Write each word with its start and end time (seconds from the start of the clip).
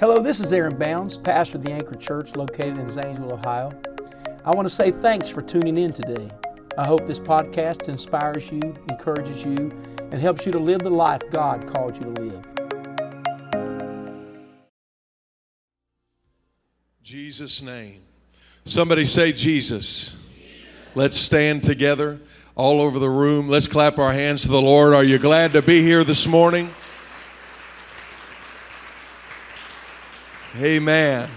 Hello, 0.00 0.22
this 0.22 0.38
is 0.38 0.52
Aaron 0.52 0.76
Bounds, 0.76 1.18
pastor 1.18 1.56
of 1.56 1.64
the 1.64 1.72
Anchor 1.72 1.96
Church 1.96 2.36
located 2.36 2.78
in 2.78 2.88
Zanesville, 2.88 3.32
Ohio. 3.32 3.72
I 4.44 4.54
want 4.54 4.64
to 4.68 4.72
say 4.72 4.92
thanks 4.92 5.28
for 5.28 5.42
tuning 5.42 5.76
in 5.76 5.92
today. 5.92 6.30
I 6.78 6.86
hope 6.86 7.04
this 7.08 7.18
podcast 7.18 7.88
inspires 7.88 8.48
you, 8.48 8.60
encourages 8.88 9.44
you, 9.44 9.76
and 9.98 10.14
helps 10.14 10.46
you 10.46 10.52
to 10.52 10.58
live 10.60 10.82
the 10.82 10.90
life 10.90 11.22
God 11.32 11.66
called 11.66 11.96
you 11.96 12.14
to 12.14 12.22
live. 12.22 12.44
Jesus' 17.02 17.60
name. 17.60 18.02
Somebody 18.66 19.04
say 19.04 19.32
Jesus. 19.32 20.14
Let's 20.94 21.16
stand 21.16 21.64
together 21.64 22.20
all 22.54 22.80
over 22.80 23.00
the 23.00 23.10
room. 23.10 23.48
Let's 23.48 23.66
clap 23.66 23.98
our 23.98 24.12
hands 24.12 24.42
to 24.42 24.48
the 24.48 24.62
Lord. 24.62 24.94
Are 24.94 25.02
you 25.02 25.18
glad 25.18 25.54
to 25.54 25.62
be 25.62 25.82
here 25.82 26.04
this 26.04 26.24
morning? 26.28 26.70
Amen. 30.60 31.30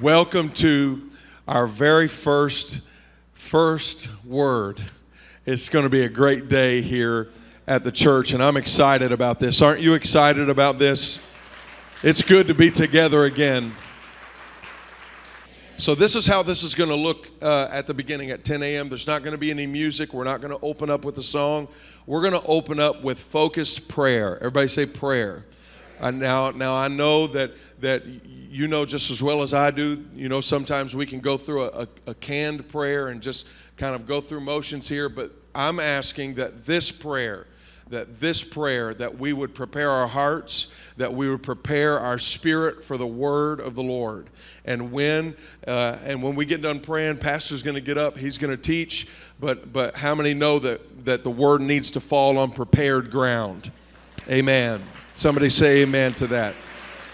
Welcome 0.00 0.48
to 0.52 1.10
our 1.46 1.66
very 1.66 2.08
first 2.08 2.80
first 3.34 4.08
word. 4.24 4.82
It's 5.44 5.68
going 5.68 5.82
to 5.82 5.90
be 5.90 6.04
a 6.04 6.08
great 6.08 6.48
day 6.48 6.80
here 6.80 7.28
at 7.66 7.84
the 7.84 7.92
church 7.92 8.32
and 8.32 8.42
I'm 8.42 8.56
excited 8.56 9.12
about 9.12 9.38
this. 9.38 9.60
Aren't 9.60 9.82
you 9.82 9.92
excited 9.92 10.48
about 10.48 10.78
this? 10.78 11.18
It's 12.02 12.22
good 12.22 12.48
to 12.48 12.54
be 12.54 12.70
together 12.70 13.24
again. 13.24 13.74
So, 15.76 15.94
this 15.94 16.16
is 16.16 16.26
how 16.26 16.42
this 16.42 16.62
is 16.62 16.74
going 16.74 16.88
to 16.88 16.96
look 16.96 17.28
uh, 17.42 17.68
at 17.70 17.86
the 17.86 17.92
beginning 17.92 18.30
at 18.30 18.44
10 18.44 18.62
a.m. 18.62 18.88
There's 18.88 19.06
not 19.06 19.22
going 19.22 19.32
to 19.32 19.38
be 19.38 19.50
any 19.50 19.66
music. 19.66 20.14
We're 20.14 20.24
not 20.24 20.40
going 20.40 20.58
to 20.58 20.64
open 20.64 20.88
up 20.88 21.04
with 21.04 21.18
a 21.18 21.22
song. 21.22 21.68
We're 22.06 22.22
going 22.22 22.40
to 22.40 22.46
open 22.46 22.80
up 22.80 23.04
with 23.04 23.18
focused 23.18 23.88
prayer. 23.88 24.38
Everybody 24.38 24.68
say 24.68 24.86
prayer. 24.86 25.44
Now, 26.10 26.50
now 26.50 26.74
I 26.74 26.88
know 26.88 27.26
that 27.28 27.52
that 27.80 28.04
you 28.06 28.68
know 28.68 28.84
just 28.84 29.10
as 29.10 29.22
well 29.22 29.42
as 29.42 29.54
I 29.54 29.70
do. 29.70 30.04
You 30.14 30.28
know, 30.28 30.40
sometimes 30.40 30.94
we 30.94 31.06
can 31.06 31.20
go 31.20 31.36
through 31.36 31.64
a, 31.64 31.68
a, 31.68 31.88
a 32.08 32.14
canned 32.14 32.68
prayer 32.68 33.08
and 33.08 33.20
just 33.20 33.46
kind 33.76 33.94
of 33.94 34.06
go 34.06 34.20
through 34.20 34.40
motions 34.40 34.88
here. 34.88 35.08
But 35.08 35.32
I'm 35.54 35.80
asking 35.80 36.34
that 36.34 36.66
this 36.66 36.90
prayer, 36.90 37.46
that 37.88 38.20
this 38.20 38.44
prayer, 38.44 38.94
that 38.94 39.18
we 39.18 39.32
would 39.32 39.54
prepare 39.54 39.90
our 39.90 40.06
hearts, 40.06 40.68
that 40.96 41.12
we 41.12 41.28
would 41.28 41.42
prepare 41.42 41.98
our 41.98 42.18
spirit 42.18 42.84
for 42.84 42.96
the 42.96 43.06
word 43.06 43.60
of 43.60 43.74
the 43.74 43.82
Lord. 43.82 44.30
And 44.64 44.92
when 44.92 45.36
uh, 45.66 45.98
and 46.04 46.22
when 46.22 46.34
we 46.34 46.44
get 46.44 46.62
done 46.62 46.80
praying, 46.80 47.18
Pastor's 47.18 47.62
going 47.62 47.76
to 47.76 47.80
get 47.80 47.98
up. 47.98 48.16
He's 48.16 48.38
going 48.38 48.54
to 48.54 48.62
teach. 48.62 49.08
But 49.40 49.72
but 49.72 49.96
how 49.96 50.14
many 50.14 50.34
know 50.34 50.58
that 50.60 51.04
that 51.04 51.24
the 51.24 51.30
word 51.30 51.60
needs 51.60 51.90
to 51.92 52.00
fall 52.00 52.38
on 52.38 52.52
prepared 52.52 53.10
ground? 53.10 53.70
Amen. 54.28 54.82
Somebody 55.16 55.48
say 55.48 55.82
amen 55.82 56.14
to 56.14 56.26
that. 56.26 56.56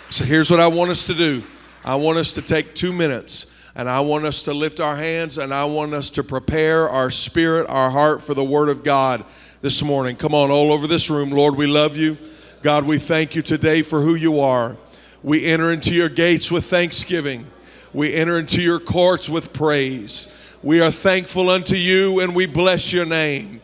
So 0.08 0.24
here's 0.24 0.50
what 0.50 0.58
I 0.58 0.66
want 0.68 0.90
us 0.90 1.06
to 1.06 1.14
do. 1.14 1.44
I 1.84 1.96
want 1.96 2.16
us 2.16 2.32
to 2.32 2.42
take 2.42 2.74
two 2.74 2.94
minutes 2.94 3.44
and 3.74 3.90
I 3.90 4.00
want 4.00 4.24
us 4.24 4.42
to 4.44 4.54
lift 4.54 4.80
our 4.80 4.96
hands 4.96 5.36
and 5.36 5.52
I 5.52 5.66
want 5.66 5.92
us 5.92 6.08
to 6.10 6.24
prepare 6.24 6.88
our 6.88 7.10
spirit, 7.10 7.68
our 7.68 7.90
heart 7.90 8.22
for 8.22 8.32
the 8.32 8.42
Word 8.42 8.70
of 8.70 8.82
God 8.84 9.22
this 9.60 9.82
morning. 9.82 10.16
Come 10.16 10.34
on, 10.34 10.50
all 10.50 10.72
over 10.72 10.86
this 10.86 11.10
room. 11.10 11.30
Lord, 11.30 11.56
we 11.56 11.66
love 11.66 11.94
you. 11.94 12.16
God, 12.62 12.86
we 12.86 12.98
thank 12.98 13.34
you 13.34 13.42
today 13.42 13.82
for 13.82 14.00
who 14.00 14.14
you 14.14 14.40
are. 14.40 14.78
We 15.22 15.44
enter 15.44 15.70
into 15.70 15.92
your 15.92 16.08
gates 16.08 16.50
with 16.50 16.64
thanksgiving, 16.64 17.46
we 17.92 18.14
enter 18.14 18.38
into 18.38 18.62
your 18.62 18.80
courts 18.80 19.28
with 19.28 19.52
praise. 19.52 20.26
We 20.62 20.80
are 20.80 20.90
thankful 20.90 21.50
unto 21.50 21.74
you 21.74 22.20
and 22.20 22.34
we 22.34 22.46
bless 22.46 22.92
your 22.92 23.06
name. 23.06 23.60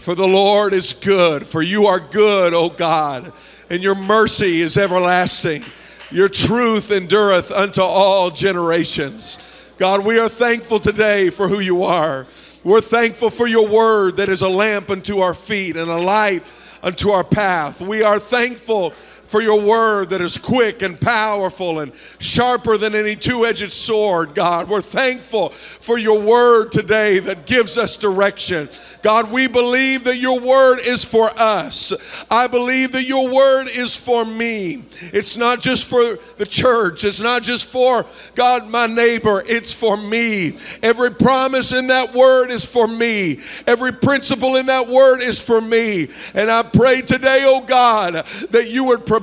For 0.00 0.14
the 0.14 0.26
Lord 0.26 0.72
is 0.72 0.94
good, 0.94 1.46
for 1.46 1.60
you 1.60 1.84
are 1.84 2.00
good, 2.00 2.54
O 2.54 2.70
God, 2.70 3.34
and 3.68 3.82
your 3.82 3.94
mercy 3.94 4.62
is 4.62 4.78
everlasting. 4.78 5.62
Your 6.10 6.30
truth 6.30 6.90
endureth 6.90 7.52
unto 7.52 7.82
all 7.82 8.30
generations. 8.30 9.38
God, 9.76 10.02
we 10.02 10.18
are 10.18 10.30
thankful 10.30 10.80
today 10.80 11.28
for 11.28 11.48
who 11.48 11.60
you 11.60 11.82
are. 11.82 12.26
We're 12.64 12.80
thankful 12.80 13.28
for 13.28 13.46
your 13.46 13.68
word 13.68 14.16
that 14.16 14.30
is 14.30 14.40
a 14.40 14.48
lamp 14.48 14.88
unto 14.88 15.18
our 15.18 15.34
feet 15.34 15.76
and 15.76 15.90
a 15.90 15.98
light 15.98 16.44
unto 16.82 17.10
our 17.10 17.24
path. 17.24 17.82
We 17.82 18.02
are 18.02 18.18
thankful 18.18 18.94
for 19.30 19.40
your 19.40 19.60
word 19.60 20.10
that 20.10 20.20
is 20.20 20.36
quick 20.36 20.82
and 20.82 21.00
powerful 21.00 21.78
and 21.78 21.92
sharper 22.18 22.76
than 22.76 22.96
any 22.96 23.14
two 23.14 23.46
edged 23.46 23.70
sword, 23.70 24.34
God. 24.34 24.68
We're 24.68 24.80
thankful 24.80 25.50
for 25.50 25.98
your 25.98 26.20
word 26.20 26.72
today 26.72 27.20
that 27.20 27.46
gives 27.46 27.78
us 27.78 27.96
direction. 27.96 28.68
God, 29.04 29.30
we 29.30 29.46
believe 29.46 30.02
that 30.04 30.16
your 30.16 30.40
word 30.40 30.80
is 30.80 31.04
for 31.04 31.30
us. 31.36 31.92
I 32.28 32.48
believe 32.48 32.90
that 32.90 33.04
your 33.04 33.28
word 33.28 33.68
is 33.68 33.96
for 33.96 34.24
me. 34.24 34.84
It's 35.00 35.36
not 35.36 35.60
just 35.60 35.84
for 35.84 36.18
the 36.38 36.46
church, 36.46 37.04
it's 37.04 37.20
not 37.20 37.44
just 37.44 37.66
for, 37.66 38.06
God, 38.34 38.68
my 38.68 38.88
neighbor, 38.88 39.44
it's 39.46 39.72
for 39.72 39.96
me. 39.96 40.56
Every 40.82 41.12
promise 41.12 41.70
in 41.70 41.86
that 41.86 42.12
word 42.12 42.50
is 42.50 42.64
for 42.64 42.88
me, 42.88 43.38
every 43.68 43.92
principle 43.92 44.56
in 44.56 44.66
that 44.66 44.88
word 44.88 45.22
is 45.22 45.40
for 45.40 45.60
me. 45.60 46.08
And 46.34 46.50
I 46.50 46.64
pray 46.64 47.00
today, 47.00 47.44
oh 47.46 47.60
God, 47.60 48.14
that 48.50 48.70
you 48.70 48.82
would 48.84 49.06
prepare 49.06 49.19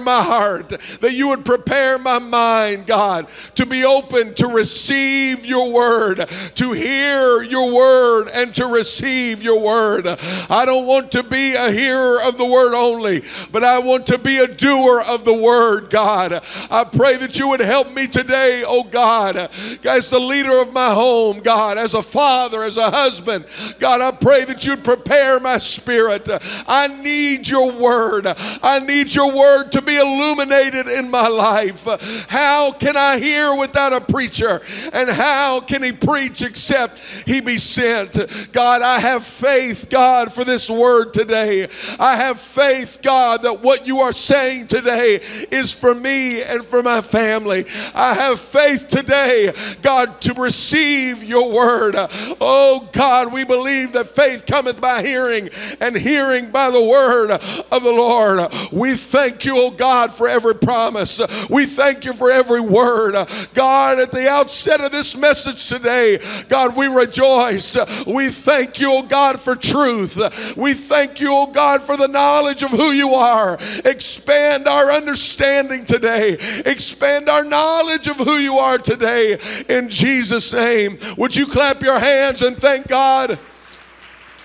my 0.00 0.22
heart, 0.22 0.68
that 1.00 1.12
you 1.12 1.28
would 1.28 1.44
prepare 1.44 1.98
my 1.98 2.18
mind, 2.18 2.86
God, 2.86 3.28
to 3.54 3.66
be 3.66 3.84
open 3.84 4.34
to 4.34 4.48
receive 4.48 5.44
your 5.46 5.72
word, 5.72 6.28
to 6.56 6.72
hear 6.72 7.42
your 7.42 7.72
word, 7.72 8.28
and 8.34 8.54
to 8.54 8.66
receive 8.66 9.42
your 9.42 9.60
word. 9.60 10.06
I 10.06 10.64
don't 10.66 10.86
want 10.86 11.12
to 11.12 11.22
be 11.22 11.54
a 11.54 11.70
hearer 11.70 12.22
of 12.22 12.38
the 12.38 12.44
word 12.44 12.74
only, 12.74 13.22
but 13.52 13.64
I 13.64 13.78
want 13.78 14.06
to 14.06 14.18
be 14.18 14.38
a 14.38 14.46
doer 14.46 15.02
of 15.06 15.24
the 15.24 15.34
word, 15.34 15.90
God. 15.90 16.42
I 16.70 16.84
pray 16.84 17.16
that 17.16 17.38
you 17.38 17.48
would 17.48 17.60
help 17.60 17.92
me 17.92 18.06
today, 18.06 18.62
oh 18.66 18.84
God, 18.84 19.36
as 19.84 20.10
the 20.10 20.20
leader 20.20 20.58
of 20.58 20.72
my 20.72 20.92
home, 20.92 21.40
God, 21.40 21.78
as 21.78 21.94
a 21.94 22.02
father, 22.02 22.64
as 22.64 22.76
a 22.76 22.90
husband. 22.90 23.44
God, 23.78 24.00
I 24.00 24.10
pray 24.12 24.44
that 24.44 24.66
you'd 24.66 24.84
prepare 24.84 25.40
my 25.40 25.58
spirit. 25.58 26.28
I 26.66 26.88
need 27.02 27.48
your 27.48 27.70
word. 27.70 28.26
I 28.62 28.80
need 28.80 29.14
your 29.14 29.32
word 29.32 29.39
to 29.70 29.82
be 29.82 29.96
illuminated 29.96 30.88
in 30.88 31.10
my 31.10 31.28
life. 31.28 31.86
How 32.28 32.72
can 32.72 32.96
I 32.96 33.18
hear 33.18 33.54
without 33.54 33.92
a 33.92 34.00
preacher? 34.00 34.62
And 34.92 35.08
how 35.10 35.60
can 35.60 35.82
he 35.82 35.92
preach 35.92 36.42
except 36.42 36.98
he 37.26 37.40
be 37.40 37.58
sent? 37.58 38.16
God, 38.52 38.82
I 38.82 38.98
have 38.98 39.24
faith, 39.24 39.88
God, 39.90 40.32
for 40.32 40.44
this 40.44 40.68
word 40.70 41.12
today. 41.12 41.68
I 41.98 42.16
have 42.16 42.40
faith, 42.40 43.00
God, 43.02 43.42
that 43.42 43.60
what 43.60 43.86
you 43.86 44.00
are 44.00 44.12
saying 44.12 44.68
today 44.68 45.20
is 45.50 45.72
for 45.72 45.94
me 45.94 46.42
and 46.42 46.64
for 46.64 46.82
my 46.82 47.00
family. 47.00 47.64
I 47.94 48.14
have 48.14 48.40
faith 48.40 48.88
today, 48.88 49.52
God, 49.82 50.20
to 50.22 50.34
receive 50.34 51.24
your 51.24 51.52
word. 51.52 51.94
Oh, 52.40 52.88
God, 52.92 53.32
we 53.32 53.44
believe 53.44 53.92
that 53.92 54.08
faith 54.08 54.46
cometh 54.46 54.80
by 54.80 55.02
hearing, 55.02 55.50
and 55.80 55.96
hearing 55.96 56.50
by 56.50 56.70
the 56.70 56.82
word 56.82 57.30
of 57.30 57.82
the 57.82 57.92
Lord. 57.92 58.52
We 58.72 58.94
thank 59.30 59.44
you, 59.44 59.54
oh 59.58 59.70
God, 59.70 60.12
for 60.12 60.28
every 60.28 60.56
promise. 60.56 61.20
We 61.48 61.64
thank 61.64 62.04
you 62.04 62.12
for 62.12 62.32
every 62.32 62.60
word. 62.60 63.14
God, 63.54 64.00
at 64.00 64.10
the 64.10 64.28
outset 64.28 64.80
of 64.80 64.90
this 64.90 65.16
message 65.16 65.68
today, 65.68 66.18
God, 66.48 66.74
we 66.74 66.88
rejoice. 66.88 67.76
We 68.08 68.30
thank 68.30 68.80
you, 68.80 68.92
oh 68.92 69.02
God, 69.02 69.40
for 69.40 69.54
truth. 69.54 70.56
We 70.56 70.74
thank 70.74 71.20
you, 71.20 71.28
oh 71.32 71.46
God, 71.46 71.80
for 71.80 71.96
the 71.96 72.08
knowledge 72.08 72.64
of 72.64 72.70
who 72.70 72.90
you 72.90 73.10
are. 73.10 73.56
Expand 73.84 74.66
our 74.66 74.90
understanding 74.90 75.84
today. 75.84 76.36
Expand 76.66 77.28
our 77.28 77.44
knowledge 77.44 78.08
of 78.08 78.16
who 78.16 78.38
you 78.38 78.56
are 78.56 78.78
today. 78.78 79.38
In 79.68 79.88
Jesus' 79.88 80.52
name, 80.52 80.98
would 81.16 81.36
you 81.36 81.46
clap 81.46 81.82
your 81.82 82.00
hands 82.00 82.42
and 82.42 82.56
thank 82.56 82.88
God? 82.88 83.38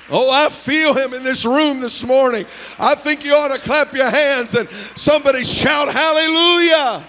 Oh, 0.10 0.30
I 0.30 0.50
feel 0.50 0.94
him 0.94 1.14
in 1.14 1.24
this 1.24 1.46
room 1.46 1.80
this 1.80 2.04
morning. 2.04 2.46
I 2.78 2.94
think 2.94 3.26
you 3.26 3.34
ought 3.34 3.56
to 3.56 3.60
clap 3.60 3.94
your 3.94 4.10
hands 4.10 4.54
and 4.54 4.70
somebody 4.96 5.44
shout 5.44 5.92
hallelujah. 5.92 7.04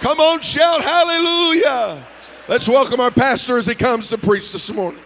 Come 0.00 0.20
on, 0.20 0.40
shout 0.40 0.82
hallelujah. 0.82 2.02
Let's 2.48 2.68
welcome 2.68 3.00
our 3.00 3.10
pastor 3.10 3.58
as 3.58 3.66
he 3.66 3.74
comes 3.74 4.08
to 4.08 4.18
preach 4.18 4.50
this 4.52 4.72
morning. 4.72 5.02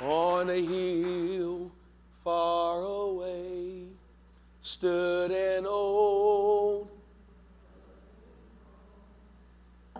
On 0.00 0.48
a 0.48 0.64
hill 0.64 1.72
far 2.22 2.82
away 2.82 3.86
stood 4.60 5.32
an 5.32 5.66
old 5.66 6.88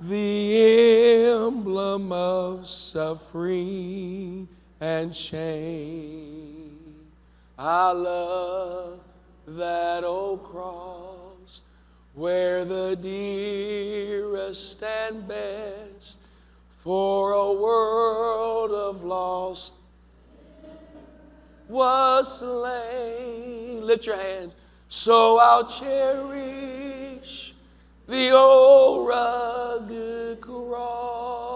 the 0.01 1.27
emblem 1.27 2.11
of 2.13 2.67
suffering 2.67 4.49
and 4.81 5.15
shame. 5.15 6.79
I 7.59 7.93
love 7.93 9.01
that 9.47 10.03
old 10.05 10.43
cross 10.43 11.63
where 12.15 12.65
the 12.65 12.97
dearest 12.97 14.83
and 14.83 15.29
best 15.29 16.21
for 16.71 17.33
a 17.33 17.53
world 17.53 18.71
of 18.71 19.05
lost 19.05 19.75
was 21.69 22.41
slain. 22.41 23.87
Lift 23.87 24.07
your 24.07 24.17
hands. 24.17 24.55
So 24.89 25.39
I'll 25.39 25.67
cherish 25.67 27.55
the 28.09 28.31
old 28.31 29.07
rugged 29.07 30.41
cross 30.41 31.50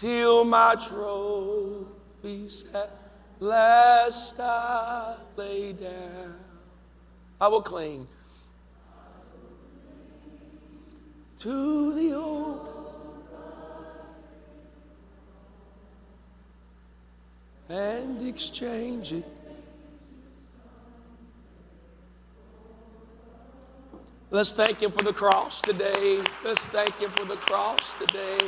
till 0.00 0.44
my 0.46 0.74
trophies 0.76 2.64
at 2.72 2.90
last 3.38 4.40
I 4.40 5.16
lay 5.36 5.74
down. 5.74 6.36
I 7.38 7.48
will 7.48 7.60
cling 7.60 8.06
to 11.40 11.92
the 11.92 12.16
old. 12.16 12.66
And 17.68 18.22
exchange 18.22 19.12
it. 19.12 19.24
Let's 24.30 24.54
thank 24.54 24.82
Him 24.82 24.92
for 24.92 25.04
the 25.04 25.12
cross 25.12 25.60
today. 25.60 26.22
Let's 26.42 26.64
thank 26.66 26.98
Him 26.98 27.10
for 27.10 27.26
the 27.26 27.36
cross 27.36 27.92
today. 27.98 28.38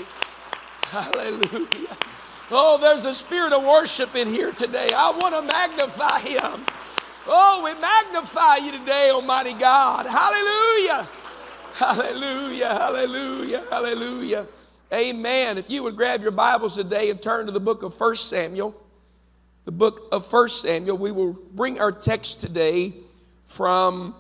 Hallelujah. 0.93 1.97
Oh, 2.51 2.77
there's 2.79 3.07
a 3.07 3.15
spirit 3.15 3.55
of 3.55 3.65
worship 3.65 4.15
in 4.15 4.29
here 4.29 4.53
today. 4.53 4.91
I 4.95 5.11
want 5.13 5.35
to 5.35 5.41
magnify 5.41 6.21
Him. 6.21 6.67
Oh, 7.27 7.63
we 7.65 7.73
magnify 7.81 8.57
you 8.57 8.73
today, 8.73 9.11
Almighty 9.11 9.55
God. 9.55 10.05
Hallelujah. 10.05 11.09
Hallelujah, 11.73 12.69
hallelujah, 12.69 13.65
hallelujah. 13.71 14.47
Amen. 14.93 15.57
If 15.57 15.71
you 15.71 15.83
would 15.83 15.97
grab 15.97 16.21
your 16.21 16.31
Bibles 16.31 16.75
today 16.75 17.09
and 17.09 17.23
turn 17.23 17.47
to 17.47 17.53
the 17.53 17.61
book 17.61 17.83
of 17.83 17.99
1 17.99 18.17
Samuel, 18.17 18.77
the 19.65 19.73
book 19.73 20.11
of 20.13 20.31
1 20.31 20.49
Samuel, 20.51 20.99
we 20.99 21.11
will 21.11 21.33
bring 21.55 21.81
our 21.81 21.91
text 21.91 22.41
today 22.41 22.93
from 23.47 24.15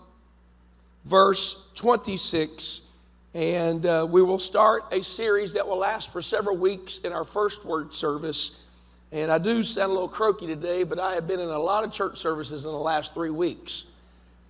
verse 1.04 1.68
26. 1.74 2.88
And 3.34 3.86
uh, 3.86 4.06
we 4.10 4.20
will 4.20 4.38
start 4.38 4.92
a 4.92 5.02
series 5.02 5.54
that 5.54 5.66
will 5.66 5.78
last 5.78 6.12
for 6.12 6.20
several 6.20 6.56
weeks 6.56 6.98
in 6.98 7.12
our 7.12 7.24
first 7.24 7.64
word 7.64 7.94
service. 7.94 8.62
And 9.10 9.30
I 9.30 9.38
do 9.38 9.62
sound 9.62 9.90
a 9.90 9.94
little 9.94 10.08
croaky 10.08 10.46
today, 10.46 10.84
but 10.84 10.98
I 10.98 11.14
have 11.14 11.26
been 11.26 11.40
in 11.40 11.48
a 11.48 11.58
lot 11.58 11.84
of 11.84 11.92
church 11.92 12.18
services 12.18 12.66
in 12.66 12.72
the 12.72 12.78
last 12.78 13.14
three 13.14 13.30
weeks. 13.30 13.86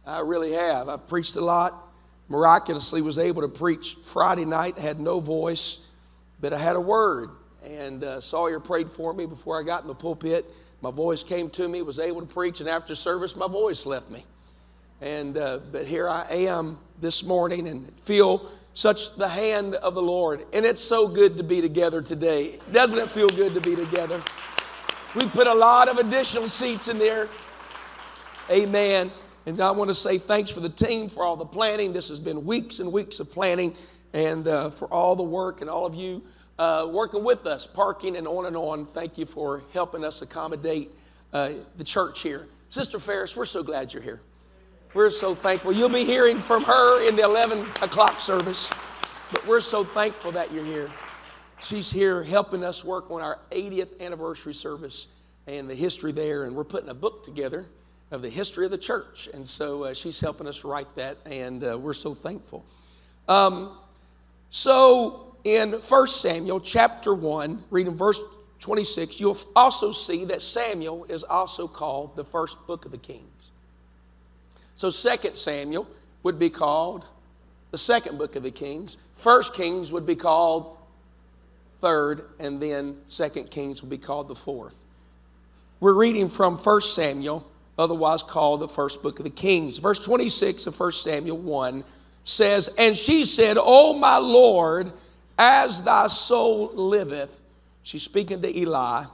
I 0.04 0.20
really 0.20 0.52
have. 0.52 0.88
I've 0.88 1.06
preached 1.06 1.36
a 1.36 1.40
lot 1.40 1.92
miraculously 2.32 3.02
was 3.02 3.18
able 3.18 3.42
to 3.42 3.48
preach 3.48 3.94
Friday 4.04 4.46
night, 4.46 4.78
had 4.78 4.98
no 4.98 5.20
voice, 5.20 5.86
but 6.40 6.52
I 6.52 6.58
had 6.58 6.76
a 6.76 6.80
word. 6.80 7.30
And 7.64 8.02
uh, 8.02 8.20
Sawyer 8.20 8.58
prayed 8.58 8.90
for 8.90 9.12
me 9.12 9.26
before 9.26 9.60
I 9.60 9.62
got 9.62 9.82
in 9.82 9.88
the 9.88 9.94
pulpit. 9.94 10.46
My 10.80 10.90
voice 10.90 11.22
came 11.22 11.50
to 11.50 11.68
me, 11.68 11.82
was 11.82 11.98
able 11.98 12.20
to 12.20 12.26
preach, 12.26 12.60
and 12.60 12.68
after 12.68 12.94
service, 12.94 13.36
my 13.36 13.46
voice 13.46 13.86
left 13.86 14.10
me. 14.10 14.24
And 15.00 15.36
uh, 15.36 15.58
but 15.70 15.86
here 15.86 16.08
I 16.08 16.26
am 16.30 16.78
this 17.00 17.22
morning 17.22 17.68
and 17.68 17.88
feel 18.04 18.50
such 18.74 19.16
the 19.16 19.28
hand 19.28 19.74
of 19.76 19.94
the 19.94 20.02
Lord. 20.02 20.44
And 20.52 20.64
it's 20.64 20.82
so 20.82 21.08
good 21.08 21.36
to 21.36 21.42
be 21.42 21.60
together 21.60 22.02
today. 22.02 22.58
Doesn't 22.72 22.98
it 22.98 23.10
feel 23.10 23.28
good 23.28 23.54
to 23.54 23.60
be 23.60 23.76
together? 23.76 24.20
We 25.14 25.26
put 25.26 25.46
a 25.46 25.54
lot 25.54 25.88
of 25.88 25.98
additional 25.98 26.48
seats 26.48 26.88
in 26.88 26.98
there. 26.98 27.28
Amen. 28.50 29.10
And 29.44 29.60
I 29.60 29.70
want 29.72 29.88
to 29.90 29.94
say 29.94 30.18
thanks 30.18 30.50
for 30.50 30.60
the 30.60 30.68
team 30.68 31.08
for 31.08 31.24
all 31.24 31.36
the 31.36 31.44
planning. 31.44 31.92
This 31.92 32.08
has 32.08 32.20
been 32.20 32.44
weeks 32.44 32.80
and 32.80 32.92
weeks 32.92 33.20
of 33.20 33.30
planning, 33.30 33.74
and 34.12 34.46
uh, 34.46 34.70
for 34.70 34.86
all 34.88 35.16
the 35.16 35.22
work 35.22 35.60
and 35.60 35.68
all 35.68 35.84
of 35.84 35.94
you 35.94 36.22
uh, 36.58 36.88
working 36.90 37.24
with 37.24 37.46
us, 37.46 37.66
parking 37.66 38.16
and 38.16 38.28
on 38.28 38.46
and 38.46 38.56
on. 38.56 38.84
Thank 38.84 39.18
you 39.18 39.26
for 39.26 39.62
helping 39.72 40.04
us 40.04 40.22
accommodate 40.22 40.90
uh, 41.32 41.50
the 41.76 41.84
church 41.84 42.22
here. 42.22 42.46
Sister 42.68 42.98
Ferris, 42.98 43.36
we're 43.36 43.44
so 43.44 43.62
glad 43.62 43.92
you're 43.92 44.02
here. 44.02 44.20
We're 44.94 45.08
so 45.08 45.34
thankful. 45.34 45.72
You'll 45.72 45.88
be 45.88 46.04
hearing 46.04 46.38
from 46.38 46.64
her 46.64 47.08
in 47.08 47.16
the 47.16 47.22
11 47.22 47.60
o'clock 47.80 48.20
service, 48.20 48.70
but 49.30 49.46
we're 49.46 49.62
so 49.62 49.84
thankful 49.84 50.32
that 50.32 50.52
you're 50.52 50.66
here. 50.66 50.90
She's 51.60 51.90
here 51.90 52.22
helping 52.22 52.62
us 52.62 52.84
work 52.84 53.10
on 53.10 53.22
our 53.22 53.38
80th 53.50 53.98
anniversary 54.02 54.52
service 54.52 55.06
and 55.46 55.66
the 55.66 55.74
history 55.74 56.12
there, 56.12 56.44
and 56.44 56.54
we're 56.54 56.64
putting 56.64 56.90
a 56.90 56.94
book 56.94 57.24
together 57.24 57.64
of 58.10 58.20
the 58.20 58.28
history 58.28 58.66
of 58.66 58.70
the 58.70 58.76
church. 58.76 59.30
And 59.32 59.48
so 59.48 59.84
uh, 59.84 59.94
she's 59.94 60.20
helping 60.20 60.46
us 60.46 60.62
write 60.62 60.94
that, 60.96 61.16
and 61.24 61.64
uh, 61.64 61.78
we're 61.78 61.94
so 61.94 62.12
thankful. 62.12 62.62
Um, 63.30 63.78
so 64.50 65.36
in 65.44 65.72
1 65.72 66.06
Samuel 66.06 66.60
chapter 66.60 67.14
1, 67.14 67.64
reading 67.70 67.96
verse 67.96 68.20
26, 68.58 69.20
you'll 69.20 69.38
also 69.56 69.90
see 69.92 70.26
that 70.26 70.42
Samuel 70.42 71.06
is 71.06 71.24
also 71.24 71.66
called 71.66 72.14
the 72.14 72.24
first 72.24 72.66
book 72.66 72.84
of 72.84 72.90
the 72.90 72.98
Kings. 72.98 73.51
So 74.76 74.90
2 74.90 75.32
Samuel 75.34 75.88
would 76.22 76.38
be 76.38 76.50
called 76.50 77.04
the 77.70 77.78
second 77.78 78.18
book 78.18 78.36
of 78.36 78.42
the 78.42 78.50
Kings. 78.50 78.96
First 79.16 79.54
Kings 79.54 79.92
would 79.92 80.06
be 80.06 80.16
called 80.16 80.76
third, 81.78 82.26
and 82.38 82.60
then 82.60 82.96
Second 83.06 83.50
Kings 83.50 83.82
would 83.82 83.90
be 83.90 83.98
called 83.98 84.28
the 84.28 84.34
fourth. 84.34 84.80
We're 85.80 85.94
reading 85.94 86.28
from 86.28 86.56
1 86.56 86.80
Samuel 86.80 87.46
otherwise 87.78 88.22
called 88.22 88.60
the 88.60 88.68
first 88.68 89.02
book 89.02 89.18
of 89.18 89.24
the 89.24 89.30
Kings. 89.30 89.78
Verse 89.78 89.98
26 89.98 90.66
of 90.66 90.78
1 90.78 90.92
Samuel 90.92 91.38
1 91.38 91.84
says, 92.24 92.70
And 92.78 92.96
she 92.96 93.24
said, 93.24 93.56
O 93.58 93.98
my 93.98 94.18
Lord, 94.18 94.92
as 95.38 95.82
thy 95.82 96.06
soul 96.06 96.70
liveth, 96.74 97.40
she's 97.82 98.02
speaking 98.02 98.42
to 98.42 98.58
Eli, 98.58 99.04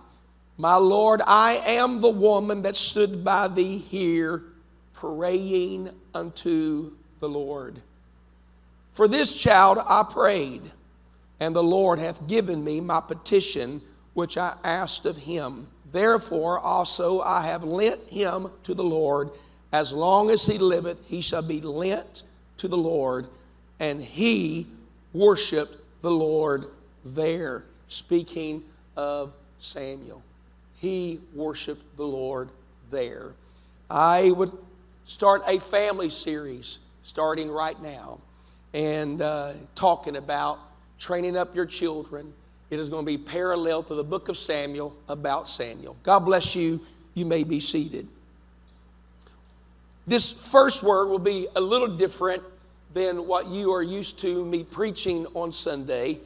My 0.56 0.76
Lord, 0.76 1.22
I 1.26 1.60
am 1.66 2.00
the 2.00 2.10
woman 2.10 2.62
that 2.62 2.76
stood 2.76 3.24
by 3.24 3.48
thee 3.48 3.78
here 3.78 4.42
praying 5.00 5.90
unto 6.14 6.92
the 7.20 7.28
Lord. 7.28 7.80
For 8.94 9.06
this 9.06 9.40
child 9.40 9.78
I 9.86 10.02
prayed, 10.02 10.62
and 11.40 11.54
the 11.54 11.62
Lord 11.62 11.98
hath 11.98 12.26
given 12.26 12.64
me 12.64 12.80
my 12.80 13.00
petition 13.00 13.80
which 14.14 14.36
I 14.36 14.56
asked 14.64 15.06
of 15.06 15.16
him. 15.16 15.68
Therefore 15.92 16.58
also 16.58 17.20
I 17.20 17.42
have 17.42 17.62
lent 17.62 18.00
him 18.08 18.50
to 18.64 18.74
the 18.74 18.84
Lord. 18.84 19.30
As 19.72 19.92
long 19.92 20.30
as 20.30 20.44
he 20.44 20.58
liveth, 20.58 20.98
he 21.06 21.20
shall 21.20 21.42
be 21.42 21.60
lent 21.60 22.24
to 22.56 22.66
the 22.66 22.76
Lord. 22.76 23.28
And 23.78 24.02
he 24.02 24.66
worshiped 25.12 25.76
the 26.02 26.10
Lord 26.10 26.66
there. 27.04 27.64
Speaking 27.86 28.64
of 28.96 29.32
Samuel, 29.60 30.22
he 30.80 31.20
worshiped 31.34 31.96
the 31.96 32.06
Lord 32.06 32.48
there. 32.90 33.32
I 33.88 34.32
would 34.32 34.52
start 35.08 35.42
a 35.48 35.58
family 35.58 36.08
series 36.08 36.78
starting 37.02 37.50
right 37.50 37.80
now 37.82 38.20
and 38.74 39.20
uh, 39.20 39.54
talking 39.74 40.16
about 40.16 40.60
training 40.98 41.36
up 41.36 41.56
your 41.56 41.66
children 41.66 42.32
it 42.70 42.78
is 42.78 42.88
going 42.88 43.04
to 43.04 43.10
be 43.10 43.16
parallel 43.16 43.82
to 43.84 43.94
the 43.94 44.04
book 44.04 44.28
of 44.28 44.36
Samuel 44.36 44.94
about 45.08 45.48
Samuel. 45.48 45.96
God 46.02 46.20
bless 46.20 46.54
you. 46.54 46.80
You 47.14 47.24
may 47.24 47.42
be 47.42 47.60
seated. 47.60 48.06
This 50.06 50.30
first 50.30 50.82
word 50.82 51.08
will 51.08 51.18
be 51.18 51.46
a 51.56 51.60
little 51.60 51.88
different 51.88 52.42
than 52.92 53.26
what 53.26 53.46
you 53.46 53.72
are 53.72 53.82
used 53.82 54.18
to 54.20 54.44
me 54.44 54.64
preaching 54.64 55.26
on 55.34 55.50
Sunday. 55.50 56.18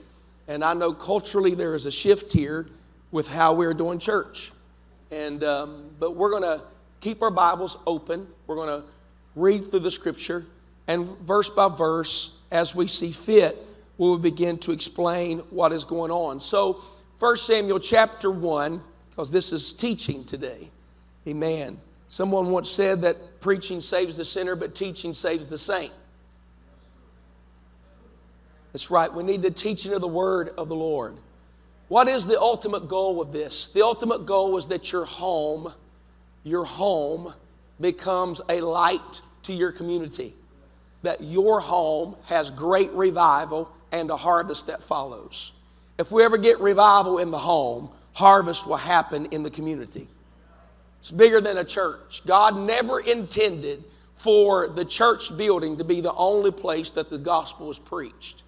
And 0.49 0.65
I 0.65 0.75
know 0.75 0.93
culturally 0.93 1.55
there 1.55 1.77
is 1.77 1.87
a 1.87 1.93
shift 1.93 2.33
here 2.33 2.67
with 3.13 3.29
how 3.29 3.55
we're 3.55 3.75
doing 3.75 4.01
church. 4.01 4.51
And, 5.13 5.45
um, 5.45 5.91
but 6.01 6.17
we're 6.17 6.31
going 6.31 6.43
to 6.43 6.61
keep 7.03 7.21
our 7.21 7.31
Bibles 7.31 7.77
open. 7.87 8.27
We're 8.47 8.57
going 8.57 8.81
to 8.81 8.87
read 9.37 9.67
through 9.67 9.81
the 9.81 9.91
scripture 9.91 10.47
and 10.89 11.07
verse 11.19 11.51
by 11.51 11.69
verse 11.69 12.39
as 12.51 12.75
we 12.75 12.89
see 12.89 13.13
fit 13.13 13.59
we 13.99 14.09
will 14.09 14.19
begin 14.19 14.59
to 14.59 14.73
explain 14.73 15.41
what 15.51 15.73
is 15.73 15.85
going 15.85 16.11
on. 16.11 16.41
So, 16.41 16.83
1 17.19 17.37
Samuel 17.37 17.79
chapter 17.79 18.31
1, 18.31 18.81
because 19.11 19.31
this 19.31 19.53
is 19.53 19.73
teaching 19.73 20.25
today. 20.25 20.71
Amen. 21.29 21.79
Someone 22.09 22.51
once 22.51 22.71
said 22.71 23.03
that 23.03 23.41
preaching 23.41 23.81
saves 23.81 24.17
the 24.17 24.25
sinner, 24.25 24.57
but 24.57 24.75
teaching 24.75 25.15
saves 25.15 25.47
the 25.47 25.59
saint. 25.59 25.93
That's 28.73 28.91
right. 28.91 29.13
We 29.13 29.23
need 29.23 29.43
the 29.43 29.51
teaching 29.51 29.93
of 29.93 30.01
the 30.01 30.09
word 30.09 30.49
of 30.57 30.69
the 30.69 30.75
Lord. 30.75 31.17
What 31.89 32.09
is 32.09 32.27
the 32.27 32.41
ultimate 32.41 32.89
goal 32.89 33.21
of 33.21 33.33
this? 33.33 33.67
The 33.69 33.83
ultimate 33.83 34.27
goal 34.27 34.57
is 34.57 34.67
that 34.69 34.91
your 34.91 35.05
home, 35.05 35.73
your 36.45 36.65
home 36.65 37.33
becomes 37.81 38.41
a 38.49 38.61
light 38.61 39.21
to 39.45 39.53
your 39.53 39.73
community. 39.73 40.35
That 41.03 41.21
your 41.21 41.61
home 41.61 42.17
has 42.27 42.51
great 42.51 42.91
revival 42.93 43.71
and 43.91 44.11
a 44.11 44.17
harvest 44.17 44.69
that 44.69 44.83
follows. 44.83 45.53
If 45.99 46.11
we 46.11 46.25
ever 46.25 46.39
get 46.39 46.61
revival 46.61 47.19
in 47.19 47.31
the 47.31 47.39
home, 47.39 47.91
harvest 48.13 48.67
will 48.67 48.77
happen 48.77 49.27
in 49.27 49.43
the 49.43 49.51
community. 49.51 50.09
It's 51.01 51.11
bigger 51.11 51.41
than 51.41 51.59
a 51.59 51.65
church. 51.65 52.25
God 52.25 52.57
never 52.57 53.01
intended 53.01 53.85
for 54.15 54.69
the 54.69 54.85
church 54.85 55.37
building 55.37 55.77
to 55.79 55.85
be 55.85 56.01
the 56.01 56.15
only 56.15 56.53
place 56.53 56.93
that 56.93 57.11
the 57.11 57.19
gospel 57.19 57.71
is 57.71 57.79
preached. 57.79 58.45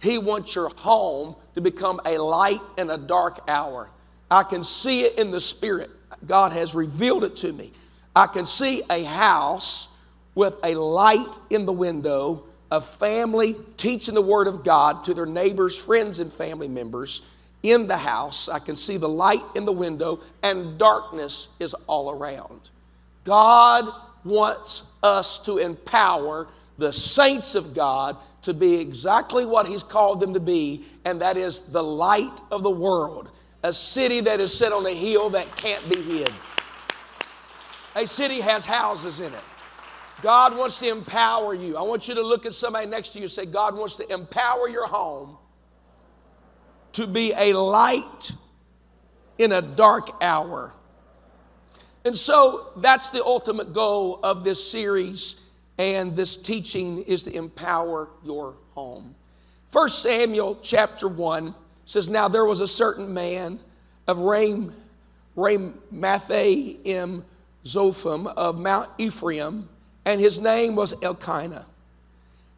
He 0.00 0.16
wants 0.16 0.54
your 0.54 0.70
home 0.70 1.36
to 1.54 1.60
become 1.60 2.00
a 2.06 2.18
light 2.18 2.62
in 2.78 2.88
a 2.88 2.96
dark 2.96 3.40
hour. 3.48 3.90
I 4.30 4.42
can 4.42 4.64
see 4.64 5.02
it 5.02 5.18
in 5.18 5.30
the 5.30 5.40
spirit. 5.40 5.90
God 6.26 6.52
has 6.52 6.74
revealed 6.74 7.24
it 7.24 7.36
to 7.36 7.52
me. 7.52 7.72
I 8.14 8.26
can 8.26 8.46
see 8.46 8.82
a 8.90 9.04
house 9.04 9.88
with 10.34 10.58
a 10.64 10.74
light 10.74 11.38
in 11.50 11.66
the 11.66 11.72
window, 11.72 12.44
a 12.70 12.80
family 12.80 13.56
teaching 13.76 14.14
the 14.14 14.22
Word 14.22 14.46
of 14.46 14.64
God 14.64 15.04
to 15.04 15.14
their 15.14 15.26
neighbors, 15.26 15.76
friends, 15.76 16.18
and 16.18 16.32
family 16.32 16.68
members 16.68 17.22
in 17.62 17.86
the 17.86 17.96
house. 17.96 18.48
I 18.48 18.58
can 18.58 18.76
see 18.76 18.96
the 18.96 19.08
light 19.08 19.42
in 19.56 19.64
the 19.64 19.72
window, 19.72 20.20
and 20.42 20.78
darkness 20.78 21.48
is 21.58 21.74
all 21.86 22.10
around. 22.10 22.70
God 23.24 23.92
wants 24.24 24.84
us 25.02 25.38
to 25.40 25.58
empower 25.58 26.48
the 26.78 26.92
saints 26.92 27.54
of 27.54 27.74
God 27.74 28.16
to 28.42 28.54
be 28.54 28.80
exactly 28.80 29.44
what 29.44 29.66
He's 29.66 29.82
called 29.82 30.20
them 30.20 30.34
to 30.34 30.40
be, 30.40 30.84
and 31.04 31.20
that 31.20 31.36
is 31.36 31.60
the 31.60 31.82
light 31.82 32.40
of 32.50 32.62
the 32.62 32.70
world. 32.70 33.30
A 33.62 33.72
city 33.72 34.20
that 34.20 34.40
is 34.40 34.56
set 34.56 34.72
on 34.72 34.86
a 34.86 34.94
hill 34.94 35.30
that 35.30 35.56
can't 35.56 35.88
be 35.88 36.00
hid. 36.00 36.32
A 37.96 38.06
city 38.06 38.40
has 38.40 38.64
houses 38.64 39.20
in 39.20 39.32
it. 39.32 39.44
God 40.22 40.56
wants 40.56 40.78
to 40.78 40.88
empower 40.88 41.54
you. 41.54 41.76
I 41.76 41.82
want 41.82 42.08
you 42.08 42.14
to 42.14 42.22
look 42.22 42.46
at 42.46 42.54
somebody 42.54 42.86
next 42.86 43.10
to 43.10 43.18
you 43.18 43.24
and 43.24 43.32
say, 43.32 43.46
God 43.46 43.76
wants 43.76 43.96
to 43.96 44.12
empower 44.12 44.68
your 44.68 44.86
home 44.86 45.38
to 46.92 47.06
be 47.06 47.32
a 47.36 47.52
light 47.52 48.32
in 49.38 49.52
a 49.52 49.62
dark 49.62 50.22
hour. 50.22 50.72
And 52.04 52.16
so 52.16 52.72
that's 52.76 53.10
the 53.10 53.24
ultimate 53.24 53.72
goal 53.72 54.20
of 54.22 54.44
this 54.44 54.70
series 54.70 55.40
and 55.78 56.16
this 56.16 56.36
teaching 56.36 57.02
is 57.02 57.22
to 57.24 57.34
empower 57.34 58.08
your 58.24 58.56
home. 58.74 59.14
1 59.70 59.88
Samuel 59.88 60.58
chapter 60.62 61.06
1 61.06 61.54
says, 61.88 62.08
Now 62.08 62.28
there 62.28 62.44
was 62.44 62.60
a 62.60 62.68
certain 62.68 63.12
man 63.12 63.58
of 64.06 64.18
Ram, 64.18 64.72
Ramathaim 65.36 67.24
Zophim 67.64 68.32
of 68.36 68.60
Mount 68.60 68.88
Ephraim, 68.98 69.68
and 70.04 70.20
his 70.20 70.40
name 70.40 70.76
was 70.76 70.94
Elkanah. 71.02 71.66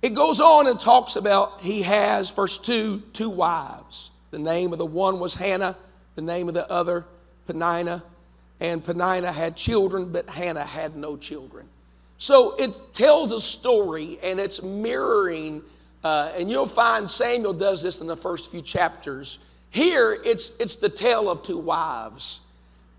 It 0.03 0.15
goes 0.15 0.41
on 0.41 0.67
and 0.67 0.79
talks 0.81 1.17
about 1.17 1.61
he 1.61 1.83
has, 1.83 2.31
verse 2.31 2.59
2, 2.59 3.03
two 3.13 3.31
wives. 3.31 4.11
The 4.31 4.39
name 4.39 4.73
of 4.73 4.79
the 4.79 4.87
one 4.87 5.19
was 5.19 5.35
Hannah, 5.35 5.77
the 6.15 6.23
name 6.23 6.49
of 6.49 6.55
the 6.55 6.71
other, 6.71 7.05
Peninnah. 7.47 8.03
And 8.61 8.85
Peninnah 8.85 9.33
had 9.33 9.57
children, 9.57 10.13
but 10.13 10.29
Hannah 10.29 10.65
had 10.65 10.97
no 10.97 11.17
children. 11.17 11.67
So 12.19 12.55
it 12.57 12.79
tells 12.93 13.33
a 13.33 13.41
story 13.41 14.19
and 14.23 14.39
it's 14.39 14.63
mirroring, 14.63 15.63
uh, 16.03 16.33
and 16.37 16.51
you'll 16.51 16.67
find 16.67 17.11
Samuel 17.11 17.53
does 17.53 17.83
this 17.83 18.01
in 18.01 18.07
the 18.07 18.17
first 18.17 18.51
few 18.51 18.63
chapters. 18.63 19.39
Here, 19.71 20.19
it's, 20.25 20.57
it's 20.59 20.77
the 20.77 20.89
tale 20.89 21.31
of 21.31 21.43
two 21.43 21.59
wives. 21.59 22.41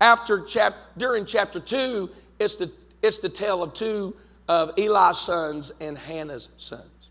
After 0.00 0.40
chap, 0.40 0.76
during 0.96 1.24
chapter 1.24 1.60
two, 1.60 2.10
it's 2.38 2.56
the, 2.56 2.70
it's 3.02 3.18
the 3.18 3.28
tale 3.28 3.62
of 3.62 3.74
two 3.74 4.14
of 4.48 4.72
Eli's 4.78 5.18
sons 5.18 5.72
and 5.80 5.96
Hannah's 5.96 6.48
sons. 6.56 7.10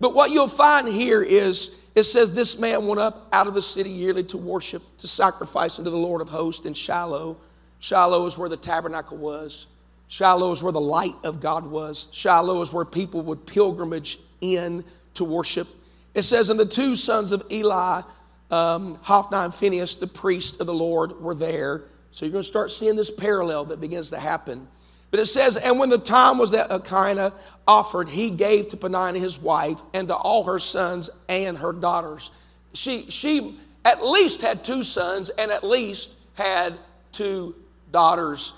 But 0.00 0.14
what 0.14 0.30
you'll 0.30 0.48
find 0.48 0.88
here 0.88 1.22
is 1.22 1.76
it 1.94 2.04
says 2.04 2.32
this 2.32 2.58
man 2.58 2.86
went 2.86 3.00
up 3.00 3.28
out 3.32 3.46
of 3.46 3.54
the 3.54 3.62
city 3.62 3.90
yearly 3.90 4.24
to 4.24 4.38
worship, 4.38 4.82
to 4.98 5.06
sacrifice 5.06 5.78
unto 5.78 5.90
the 5.90 5.96
Lord 5.96 6.22
of 6.22 6.28
hosts 6.28 6.64
in 6.64 6.72
Shiloh. 6.72 7.36
Shiloh 7.80 8.26
is 8.26 8.38
where 8.38 8.48
the 8.48 8.56
tabernacle 8.56 9.16
was. 9.16 9.66
Shiloh 10.08 10.52
is 10.52 10.62
where 10.62 10.72
the 10.72 10.80
light 10.80 11.14
of 11.24 11.40
God 11.40 11.66
was. 11.66 12.08
Shiloh 12.12 12.62
is 12.62 12.72
where 12.72 12.84
people 12.84 13.22
would 13.22 13.46
pilgrimage 13.46 14.18
in 14.40 14.84
to 15.14 15.24
worship. 15.24 15.68
It 16.14 16.22
says, 16.22 16.50
and 16.50 16.58
the 16.58 16.66
two 16.66 16.96
sons 16.96 17.32
of 17.32 17.44
Eli, 17.50 18.02
um, 18.50 18.98
Hophni 19.02 19.38
and 19.38 19.54
Phinehas, 19.54 19.96
the 19.96 20.06
priest 20.06 20.60
of 20.60 20.66
the 20.66 20.74
Lord, 20.74 21.20
were 21.20 21.34
there. 21.34 21.84
So 22.10 22.24
you're 22.24 22.32
going 22.32 22.42
to 22.42 22.48
start 22.48 22.70
seeing 22.70 22.96
this 22.96 23.10
parallel 23.10 23.66
that 23.66 23.80
begins 23.80 24.10
to 24.10 24.18
happen. 24.18 24.66
But 25.10 25.20
it 25.20 25.26
says, 25.26 25.56
and 25.56 25.78
when 25.78 25.88
the 25.90 25.98
time 25.98 26.38
was 26.38 26.52
that 26.52 26.70
Elkanah 26.70 27.32
offered, 27.66 28.08
he 28.08 28.30
gave 28.30 28.68
to 28.68 28.76
Peninnah 28.76 29.18
his 29.18 29.38
wife 29.38 29.80
and 29.94 30.08
to 30.08 30.14
all 30.14 30.44
her 30.44 30.58
sons 30.58 31.10
and 31.28 31.58
her 31.58 31.72
daughters. 31.72 32.30
She, 32.74 33.10
she 33.10 33.58
at 33.84 34.04
least 34.04 34.40
had 34.42 34.62
two 34.62 34.82
sons 34.82 35.28
and 35.30 35.50
at 35.50 35.64
least 35.64 36.14
had 36.34 36.78
two 37.12 37.54
daughters 37.90 38.52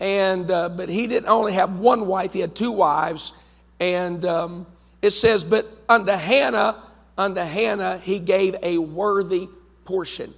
and 0.00 0.50
uh, 0.50 0.68
but 0.68 0.88
he 0.88 1.06
didn't 1.06 1.28
only 1.28 1.52
have 1.52 1.78
one 1.78 2.06
wife; 2.06 2.32
he 2.32 2.40
had 2.40 2.54
two 2.54 2.72
wives. 2.72 3.32
And 3.80 4.24
um, 4.24 4.66
it 5.06 5.12
says, 5.12 5.44
"But 5.44 5.66
unto 5.88 6.12
Hannah, 6.12 6.82
unto 7.16 7.40
Hannah, 7.40 7.98
he 7.98 8.18
gave 8.18 8.56
a 8.62 8.78
worthy 8.78 9.48
portion." 9.84 10.34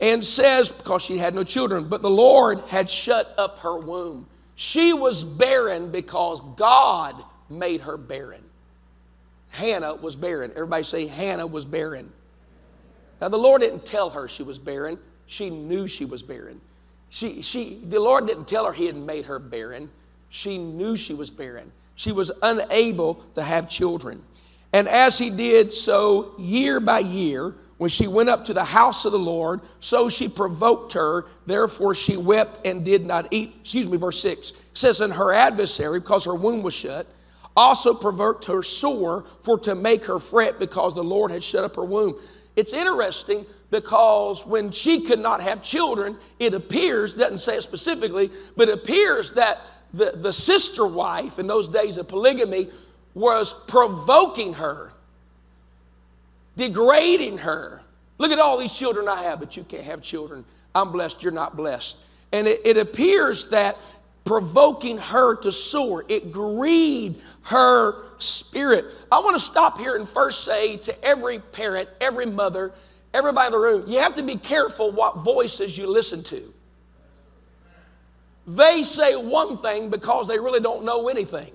And 0.00 0.24
says, 0.24 0.70
because 0.70 1.02
she 1.02 1.18
had 1.18 1.34
no 1.34 1.44
children, 1.44 1.88
but 1.88 2.02
the 2.02 2.10
Lord 2.10 2.60
had 2.68 2.90
shut 2.90 3.32
up 3.38 3.60
her 3.60 3.78
womb. 3.78 4.26
She 4.56 4.92
was 4.92 5.24
barren 5.24 5.90
because 5.90 6.40
God 6.56 7.22
made 7.48 7.80
her 7.82 7.96
barren. 7.96 8.42
Hannah 9.50 9.94
was 9.94 10.16
barren. 10.16 10.50
Everybody 10.50 10.82
say, 10.82 11.06
Hannah 11.06 11.46
was 11.46 11.64
barren. 11.64 12.12
Now, 13.20 13.28
the 13.28 13.38
Lord 13.38 13.62
didn't 13.62 13.86
tell 13.86 14.10
her 14.10 14.28
she 14.28 14.42
was 14.42 14.58
barren, 14.58 14.98
she 15.26 15.48
knew 15.48 15.86
she 15.86 16.04
was 16.04 16.22
barren. 16.22 16.60
She, 17.10 17.42
she, 17.42 17.80
the 17.88 18.00
Lord 18.00 18.26
didn't 18.26 18.48
tell 18.48 18.66
her 18.66 18.72
He 18.72 18.86
had 18.86 18.96
made 18.96 19.26
her 19.26 19.38
barren. 19.38 19.90
She 20.30 20.58
knew 20.58 20.96
she 20.96 21.14
was 21.14 21.30
barren. 21.30 21.70
She 21.94 22.12
was 22.12 22.30
unable 22.42 23.14
to 23.34 23.42
have 23.42 23.68
children. 23.68 24.22
And 24.72 24.88
as 24.88 25.18
He 25.18 25.30
did 25.30 25.70
so 25.72 26.34
year 26.38 26.80
by 26.80 27.00
year, 27.00 27.54
when 27.78 27.90
she 27.90 28.06
went 28.06 28.28
up 28.28 28.44
to 28.44 28.54
the 28.54 28.64
house 28.64 29.04
of 29.04 29.12
the 29.12 29.18
Lord, 29.18 29.60
so 29.80 30.08
she 30.08 30.28
provoked 30.28 30.92
her. 30.92 31.26
Therefore, 31.46 31.94
she 31.94 32.16
wept 32.16 32.66
and 32.66 32.84
did 32.84 33.04
not 33.04 33.28
eat. 33.30 33.54
Excuse 33.60 33.88
me, 33.88 33.96
verse 33.96 34.20
6 34.22 34.52
says, 34.74 35.00
And 35.00 35.12
her 35.12 35.32
adversary, 35.32 36.00
because 36.00 36.24
her 36.24 36.34
womb 36.34 36.62
was 36.62 36.74
shut, 36.74 37.06
also 37.56 37.94
provoked 37.94 38.44
her 38.46 38.62
sore 38.62 39.24
for 39.42 39.58
to 39.60 39.74
make 39.74 40.04
her 40.04 40.18
fret 40.18 40.58
because 40.58 40.94
the 40.94 41.04
Lord 41.04 41.30
had 41.30 41.42
shut 41.42 41.64
up 41.64 41.76
her 41.76 41.84
womb. 41.84 42.16
It's 42.56 42.72
interesting 42.72 43.44
because 43.70 44.46
when 44.46 44.70
she 44.70 45.00
could 45.00 45.18
not 45.18 45.40
have 45.40 45.62
children, 45.62 46.16
it 46.38 46.54
appears, 46.54 47.16
doesn't 47.16 47.38
say 47.38 47.56
it 47.56 47.62
specifically, 47.62 48.30
but 48.56 48.68
it 48.68 48.74
appears 48.74 49.32
that 49.32 49.60
the, 49.94 50.12
the 50.16 50.32
sister 50.32 50.86
wife 50.86 51.38
in 51.38 51.46
those 51.46 51.68
days 51.68 51.98
of 51.98 52.08
polygamy 52.08 52.68
was 53.14 53.52
provoking 53.52 54.54
her, 54.54 54.92
degrading 56.56 57.38
her. 57.38 57.80
Look 58.18 58.32
at 58.32 58.40
all 58.40 58.58
these 58.58 58.76
children 58.76 59.08
I 59.08 59.22
have, 59.22 59.38
but 59.38 59.56
you 59.56 59.62
can't 59.62 59.84
have 59.84 60.02
children. 60.02 60.44
I'm 60.74 60.90
blessed, 60.90 61.22
you're 61.22 61.32
not 61.32 61.56
blessed. 61.56 61.98
And 62.32 62.48
it, 62.48 62.60
it 62.64 62.76
appears 62.76 63.50
that 63.50 63.76
provoking 64.24 64.98
her 64.98 65.36
to 65.36 65.52
sore, 65.52 66.04
it 66.08 66.32
grieved 66.32 67.22
her 67.42 68.06
spirit. 68.18 68.86
I 69.12 69.20
want 69.20 69.36
to 69.36 69.40
stop 69.40 69.78
here 69.78 69.96
and 69.96 70.08
first 70.08 70.44
say 70.44 70.76
to 70.78 71.04
every 71.04 71.38
parent, 71.38 71.88
every 72.00 72.26
mother, 72.26 72.72
everybody 73.12 73.46
in 73.46 73.52
the 73.52 73.58
room, 73.58 73.84
you 73.86 74.00
have 74.00 74.16
to 74.16 74.22
be 74.22 74.36
careful 74.36 74.90
what 74.90 75.18
voices 75.18 75.76
you 75.76 75.86
listen 75.86 76.24
to. 76.24 76.53
They 78.46 78.82
say 78.82 79.16
one 79.16 79.56
thing 79.56 79.90
because 79.90 80.28
they 80.28 80.38
really 80.38 80.60
don't 80.60 80.84
know 80.84 81.08
anything. 81.08 81.52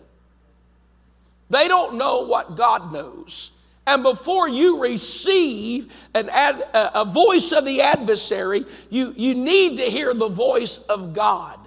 They 1.49 1.67
don't 1.67 1.95
know 1.95 2.21
what 2.21 2.55
God 2.55 2.91
knows. 2.91 3.51
And 3.87 4.03
before 4.03 4.47
you 4.47 4.81
receive 4.81 5.91
an 6.13 6.29
ad, 6.29 6.63
a 6.73 7.05
voice 7.05 7.51
of 7.51 7.65
the 7.65 7.81
adversary, 7.81 8.65
you, 8.89 9.13
you 9.17 9.33
need 9.33 9.77
to 9.77 9.83
hear 9.83 10.13
the 10.13 10.29
voice 10.29 10.77
of 10.77 11.13
God. 11.13 11.59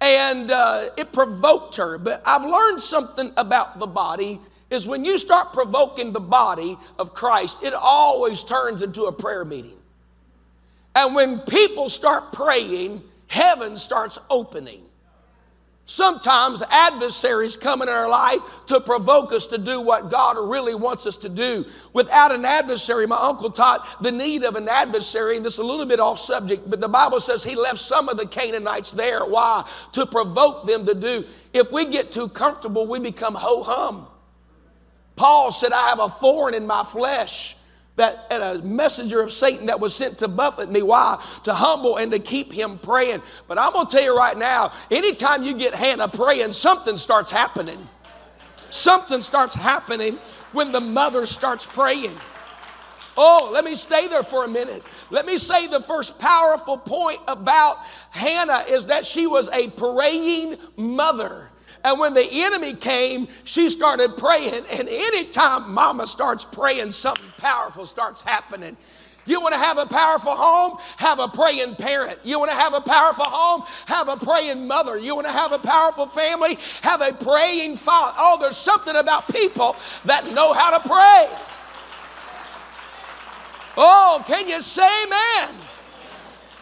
And 0.00 0.50
uh, 0.50 0.90
it 0.96 1.12
provoked 1.12 1.76
her. 1.76 1.98
But 1.98 2.22
I've 2.26 2.44
learned 2.44 2.80
something 2.80 3.32
about 3.36 3.78
the 3.78 3.86
body 3.86 4.40
is 4.70 4.86
when 4.86 5.04
you 5.04 5.16
start 5.16 5.52
provoking 5.52 6.12
the 6.12 6.20
body 6.20 6.76
of 6.98 7.14
Christ, 7.14 7.62
it 7.62 7.72
always 7.72 8.42
turns 8.42 8.82
into 8.82 9.04
a 9.04 9.12
prayer 9.12 9.44
meeting. 9.44 9.78
And 10.94 11.14
when 11.14 11.38
people 11.40 11.88
start 11.88 12.32
praying, 12.32 13.02
heaven 13.28 13.76
starts 13.76 14.18
opening. 14.28 14.82
Sometimes 15.90 16.62
adversaries 16.68 17.56
come 17.56 17.80
in 17.80 17.88
our 17.88 18.10
life 18.10 18.40
to 18.66 18.78
provoke 18.78 19.32
us 19.32 19.46
to 19.46 19.56
do 19.56 19.80
what 19.80 20.10
God 20.10 20.36
really 20.36 20.74
wants 20.74 21.06
us 21.06 21.16
to 21.18 21.30
do. 21.30 21.64
Without 21.94 22.30
an 22.30 22.44
adversary, 22.44 23.06
my 23.06 23.16
uncle 23.16 23.50
taught 23.50 24.02
the 24.02 24.12
need 24.12 24.44
of 24.44 24.54
an 24.54 24.68
adversary, 24.68 25.36
and 25.36 25.46
this 25.46 25.54
is 25.54 25.60
a 25.60 25.64
little 25.64 25.86
bit 25.86 25.98
off 25.98 26.18
subject, 26.18 26.68
but 26.68 26.80
the 26.80 26.88
Bible 26.88 27.20
says 27.20 27.42
he 27.42 27.56
left 27.56 27.78
some 27.78 28.10
of 28.10 28.18
the 28.18 28.26
Canaanites 28.26 28.92
there. 28.92 29.24
Why? 29.24 29.66
To 29.92 30.04
provoke 30.04 30.66
them 30.66 30.84
to 30.84 30.94
do. 30.94 31.24
If 31.54 31.72
we 31.72 31.86
get 31.86 32.12
too 32.12 32.28
comfortable, 32.28 32.86
we 32.86 32.98
become 32.98 33.34
ho 33.34 33.62
hum. 33.62 34.06
Paul 35.16 35.52
said, 35.52 35.72
I 35.72 35.88
have 35.88 36.00
a 36.00 36.10
thorn 36.10 36.52
in 36.52 36.66
my 36.66 36.84
flesh 36.84 37.56
that 37.98 38.26
and 38.30 38.42
a 38.42 38.62
messenger 38.64 39.20
of 39.20 39.30
Satan 39.30 39.66
that 39.66 39.78
was 39.78 39.94
sent 39.94 40.18
to 40.18 40.28
buffet 40.28 40.70
me. 40.70 40.82
Why? 40.82 41.22
To 41.44 41.54
humble 41.54 41.96
and 41.98 42.10
to 42.12 42.18
keep 42.18 42.52
him 42.52 42.78
praying. 42.78 43.22
But 43.46 43.58
I'm 43.58 43.72
gonna 43.72 43.88
tell 43.88 44.02
you 44.02 44.16
right 44.16 44.36
now, 44.36 44.72
anytime 44.90 45.44
you 45.44 45.54
get 45.54 45.74
Hannah 45.74 46.08
praying, 46.08 46.52
something 46.52 46.96
starts 46.96 47.30
happening. 47.30 47.88
Something 48.70 49.20
starts 49.20 49.54
happening 49.54 50.18
when 50.52 50.72
the 50.72 50.80
mother 50.80 51.26
starts 51.26 51.66
praying. 51.66 52.14
Oh, 53.16 53.50
let 53.52 53.64
me 53.64 53.74
stay 53.74 54.06
there 54.06 54.22
for 54.22 54.44
a 54.44 54.48
minute. 54.48 54.82
Let 55.10 55.26
me 55.26 55.38
say 55.38 55.66
the 55.66 55.80
first 55.80 56.18
powerful 56.20 56.78
point 56.78 57.18
about 57.26 57.78
Hannah 58.10 58.64
is 58.68 58.86
that 58.86 59.04
she 59.04 59.26
was 59.26 59.48
a 59.48 59.68
praying 59.70 60.56
mother. 60.76 61.47
And 61.84 61.98
when 61.98 62.14
the 62.14 62.26
enemy 62.30 62.74
came, 62.74 63.28
she 63.44 63.70
started 63.70 64.16
praying. 64.16 64.64
And 64.72 64.88
anytime 64.88 65.72
mama 65.72 66.06
starts 66.06 66.44
praying, 66.44 66.90
something 66.90 67.30
powerful 67.38 67.86
starts 67.86 68.20
happening. 68.22 68.76
You 69.26 69.40
want 69.42 69.52
to 69.52 69.60
have 69.60 69.76
a 69.76 69.84
powerful 69.84 70.34
home? 70.34 70.78
Have 70.96 71.20
a 71.20 71.28
praying 71.28 71.76
parent. 71.76 72.18
You 72.24 72.38
want 72.38 72.50
to 72.50 72.56
have 72.56 72.72
a 72.72 72.80
powerful 72.80 73.26
home? 73.26 73.64
Have 73.86 74.08
a 74.08 74.16
praying 74.16 74.66
mother. 74.66 74.96
You 74.96 75.14
want 75.14 75.26
to 75.26 75.32
have 75.32 75.52
a 75.52 75.58
powerful 75.58 76.06
family? 76.06 76.58
Have 76.82 77.02
a 77.02 77.12
praying 77.12 77.76
father. 77.76 78.16
Oh, 78.18 78.38
there's 78.40 78.56
something 78.56 78.96
about 78.96 79.28
people 79.28 79.76
that 80.06 80.32
know 80.32 80.54
how 80.54 80.76
to 80.76 80.80
pray. 80.88 81.28
Oh, 83.76 84.24
can 84.26 84.48
you 84.48 84.62
say 84.62 84.88
amen? 85.04 85.54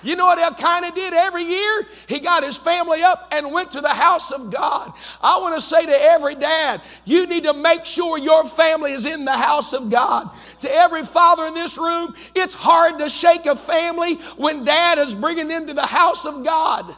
You 0.02 0.14
know 0.14 0.26
what 0.26 0.38
Elkanah 0.38 0.92
did 0.94 1.14
every 1.14 1.44
year? 1.44 1.86
He 2.06 2.20
got 2.20 2.44
his 2.44 2.56
family 2.56 3.02
up 3.02 3.28
and 3.32 3.52
went 3.52 3.72
to 3.72 3.80
the 3.80 3.88
house 3.88 4.30
of 4.30 4.50
God. 4.50 4.92
I 5.20 5.38
want 5.40 5.54
to 5.54 5.60
say 5.60 5.84
to 5.84 5.92
every 5.92 6.34
dad, 6.34 6.82
you 7.04 7.26
need 7.26 7.44
to 7.44 7.54
make 7.54 7.84
sure 7.84 8.18
your 8.18 8.44
family 8.44 8.92
is 8.92 9.06
in 9.06 9.24
the 9.24 9.36
house 9.36 9.72
of 9.72 9.90
God. 9.90 10.30
To 10.60 10.72
every 10.72 11.02
father 11.02 11.46
in 11.46 11.54
this 11.54 11.78
room, 11.78 12.14
it's 12.34 12.54
hard 12.54 12.98
to 12.98 13.08
shake 13.08 13.46
a 13.46 13.56
family 13.56 14.14
when 14.36 14.64
dad 14.64 14.98
is 14.98 15.14
bringing 15.14 15.48
them 15.48 15.66
to 15.66 15.74
the 15.74 15.86
house 15.86 16.24
of 16.24 16.44
God. 16.44 16.94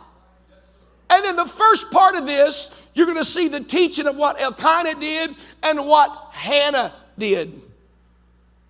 And 1.10 1.24
in 1.24 1.36
the 1.36 1.46
first 1.46 1.90
part 1.90 2.16
of 2.16 2.26
this, 2.26 2.88
you're 2.94 3.06
going 3.06 3.16
to 3.16 3.24
see 3.24 3.48
the 3.48 3.60
teaching 3.60 4.06
of 4.06 4.16
what 4.16 4.40
Elkanah 4.40 4.96
did 4.96 5.34
and 5.62 5.86
what 5.86 6.30
Hannah 6.32 6.92
did. 7.16 7.62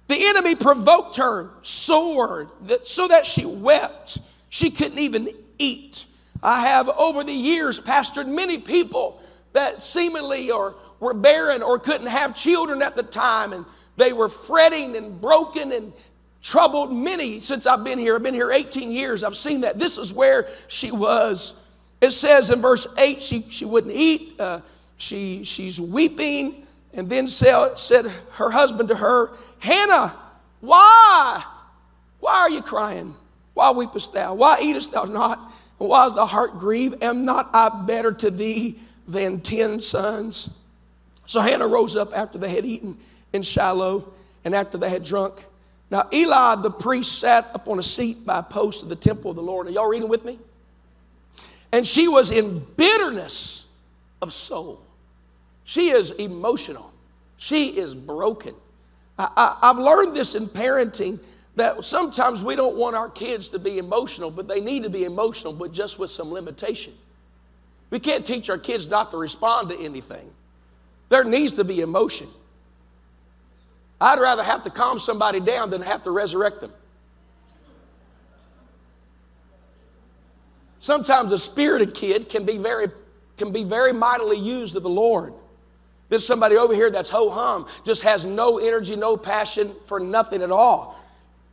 The 0.09 0.17
enemy 0.19 0.57
provoked 0.57 1.17
her 1.17 1.51
sore 1.63 2.51
so 2.83 3.09
that 3.09 3.27
she 3.27 3.45
wept. 3.45 4.19
She 4.49 4.71
couldn't 4.71 4.99
even 4.99 5.31
eat. 5.59 6.07
I 6.43 6.61
have 6.67 6.89
over 6.89 7.25
the 7.25 7.33
years 7.33 7.81
pastored 7.81 8.27
many 8.27 8.59
people 8.59 9.23
that 9.53 9.83
seemingly 9.83 10.51
or 10.51 10.77
were 11.01 11.15
barren 11.15 11.63
or 11.63 11.79
couldn't 11.79 12.07
have 12.07 12.35
children 12.35 12.83
at 12.83 12.97
the 12.97 13.03
time 13.03 13.53
and 13.53 13.65
they 13.97 14.13
were 14.13 14.29
fretting 14.29 14.97
and 14.97 15.21
broken 15.21 15.73
and 15.73 15.93
troubled 16.41 16.93
many 16.93 17.41
since 17.41 17.67
I've 17.67 17.85
been 17.85 17.99
here. 17.99 18.15
I've 18.15 18.23
been 18.23 18.35
here 18.35 18.53
18 18.53 18.93
years. 18.93 19.25
I've 19.25 19.37
seen 19.37 19.63
that. 19.63 19.79
This 19.79 19.99
is 19.99 20.13
where 20.13 20.49
she 20.69 20.91
was. 20.91 21.61
It 22.01 22.13
says 22.13 22.51
in 22.51 22.63
verse 22.63 22.87
8 22.97 23.23
she, 23.23 23.43
she 23.51 23.65
wouldn't 23.65 23.93
eat, 23.93 24.39
uh, 24.39 24.61
she, 24.97 25.43
she's 25.45 25.81
weeping, 25.81 26.67
and 26.95 27.09
then 27.09 27.29
said, 27.29 28.07
her 28.33 28.51
husband 28.51 28.89
to 28.89 28.95
her, 28.95 29.31
Hannah, 29.59 30.15
why? 30.61 31.45
Why 32.21 32.35
are 32.35 32.51
you 32.51 32.63
crying? 32.63 33.15
Why 33.55 33.73
weepest 33.73 34.13
thou? 34.13 34.35
Why 34.35 34.59
eatest 34.63 34.93
thou 34.93 35.05
not? 35.05 35.39
And 35.81 35.89
why 35.89 36.07
is 36.07 36.15
the 36.15 36.27
heart 36.27 36.59
grieved? 36.59 37.03
Am 37.03 37.25
not 37.25 37.51
I 37.53 37.85
better 37.87 38.13
to 38.13 38.31
thee 38.31 38.79
than 39.07 39.41
ten 39.41 39.81
sons? 39.81 40.51
So 41.27 41.41
Hannah 41.41 41.67
rose 41.67 41.97
up 41.97 42.17
after 42.17 42.39
they 42.39 42.49
had 42.49 42.65
eaten 42.65 42.97
in 43.33 43.43
Shiloh 43.43 44.13
and 44.45 44.55
after 44.55 44.79
they 44.79 44.89
had 44.91 45.05
drunk. 45.05 45.45
Now 45.91 46.09
Eli 46.13 46.57
the 46.57 46.71
priest 46.71 47.19
sat 47.19 47.51
up 47.55 47.69
on 47.69 47.79
a 47.79 47.83
seat 47.83 48.25
by 48.25 48.39
a 48.41 48.43
post 48.43 48.83
of 48.83 48.89
the 48.89 48.97
temple 48.97 49.31
of 49.31 49.37
the 49.37 49.43
Lord. 49.43 49.67
Are 49.67 49.71
y'all 49.71 49.89
reading 49.89 50.09
with 50.09 50.25
me? 50.25 50.39
And 51.73 51.87
she 51.87 52.09
was 52.09 52.31
in 52.31 52.65
bitterness 52.77 53.67
of 54.23 54.33
soul. 54.33 54.83
She 55.69 55.91
is 55.91 56.13
emotional. 56.13 56.91
She 57.37 57.77
is 57.77 57.95
broken. 57.95 58.55
I, 59.19 59.59
have 59.61 59.77
learned 59.77 60.17
this 60.17 60.35
in 60.35 60.47
parenting 60.47 61.19
that 61.57 61.85
sometimes 61.85 62.43
we 62.43 62.57
don't 62.57 62.75
want 62.75 62.97
our 62.97 63.11
kids 63.11 63.51
to 63.51 63.59
be 63.59 63.77
emotional, 63.77 64.31
but 64.31 64.49
they 64.49 64.63
need 64.63 64.85
to 64.85 64.89
be 64.89 65.05
emotional, 65.05 65.53
but 65.53 65.73
just 65.73 65.99
with 65.99 66.11
some 66.11 66.33
limitation. 66.33 66.95
We 67.91 67.99
can't 67.99 68.25
teach 68.25 68.49
our 68.49 68.57
kids 68.57 68.89
not 68.89 69.11
to 69.11 69.19
respond 69.19 69.69
to 69.69 69.79
anything. 69.79 70.31
There 71.11 71.23
needs 71.23 71.53
to 71.55 71.65
be 71.65 71.83
emotion. 71.83 72.29
I'd 74.01 74.21
rather 74.21 74.43
have 74.43 74.63
to 74.63 74.71
calm 74.71 74.99
somebody 74.99 75.39
down 75.39 75.69
than 75.69 75.83
have 75.83 76.03
to 76.05 76.11
resurrect 76.11 76.63
them. 76.63 76.73
Sometimes 80.81 81.31
a 81.31 81.39
spirited 81.39 81.93
kid 81.93 82.31
can 82.31 82.47
be 82.47 82.57
very, 82.57 82.87
can 83.37 83.53
be 83.53 83.65
very 83.65 83.93
mightily 83.93 84.39
used 84.39 84.75
of 84.75 84.83
the 84.83 84.89
Lord. 84.89 85.35
There's 86.09 86.27
somebody 86.27 86.57
over 86.57 86.75
here 86.75 86.91
that's 86.91 87.11
ho 87.11 87.29
hum, 87.31 87.67
just 87.85 88.03
has 88.03 88.25
no 88.25 88.59
energy, 88.59 88.97
no 88.97 89.17
passion 89.17 89.73
for 89.87 90.01
nothing 90.01 90.43
at 90.43 90.51
all. 90.51 90.99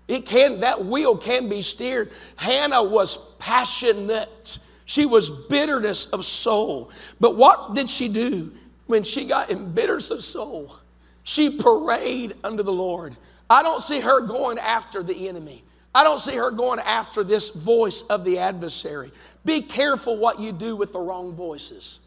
It 0.08 0.26
can, 0.26 0.62
that 0.62 0.86
wheel 0.86 1.18
can 1.18 1.50
be 1.50 1.62
steered. 1.62 2.12
Hannah 2.36 2.84
was 2.84 3.18
passionate. 3.40 4.60
She 4.86 5.06
was 5.06 5.30
bitterness 5.30 6.06
of 6.08 6.24
soul. 6.24 6.92
But 7.20 7.36
what 7.36 7.74
did 7.74 7.90
she 7.90 8.08
do 8.08 8.52
when 8.86 9.04
she 9.04 9.26
got 9.26 9.50
in 9.50 9.72
bitterness 9.74 10.12
of 10.12 10.24
soul? 10.24 10.76
She 11.24 11.50
prayed 11.50 12.36
unto 12.44 12.62
the 12.62 12.72
Lord. 12.72 13.16
I 13.50 13.64
don't 13.64 13.82
see 13.82 14.00
her 14.00 14.22
going 14.22 14.60
after 14.60 15.02
the 15.02 15.28
enemy. 15.28 15.64
I 15.94 16.04
don't 16.04 16.20
see 16.20 16.36
her 16.36 16.52
going 16.52 16.80
after 16.80 17.24
this 17.24 17.50
voice 17.50 18.02
of 18.04 18.26
the 18.26 18.38
adversary. 18.40 19.12
Be 19.44 19.62
careful 19.62 20.18
what 20.18 20.40
you 20.40 20.52
do 20.52 20.76
with 20.76 20.94
the 20.94 21.00
wrong 21.00 21.34
voices. 21.34 22.00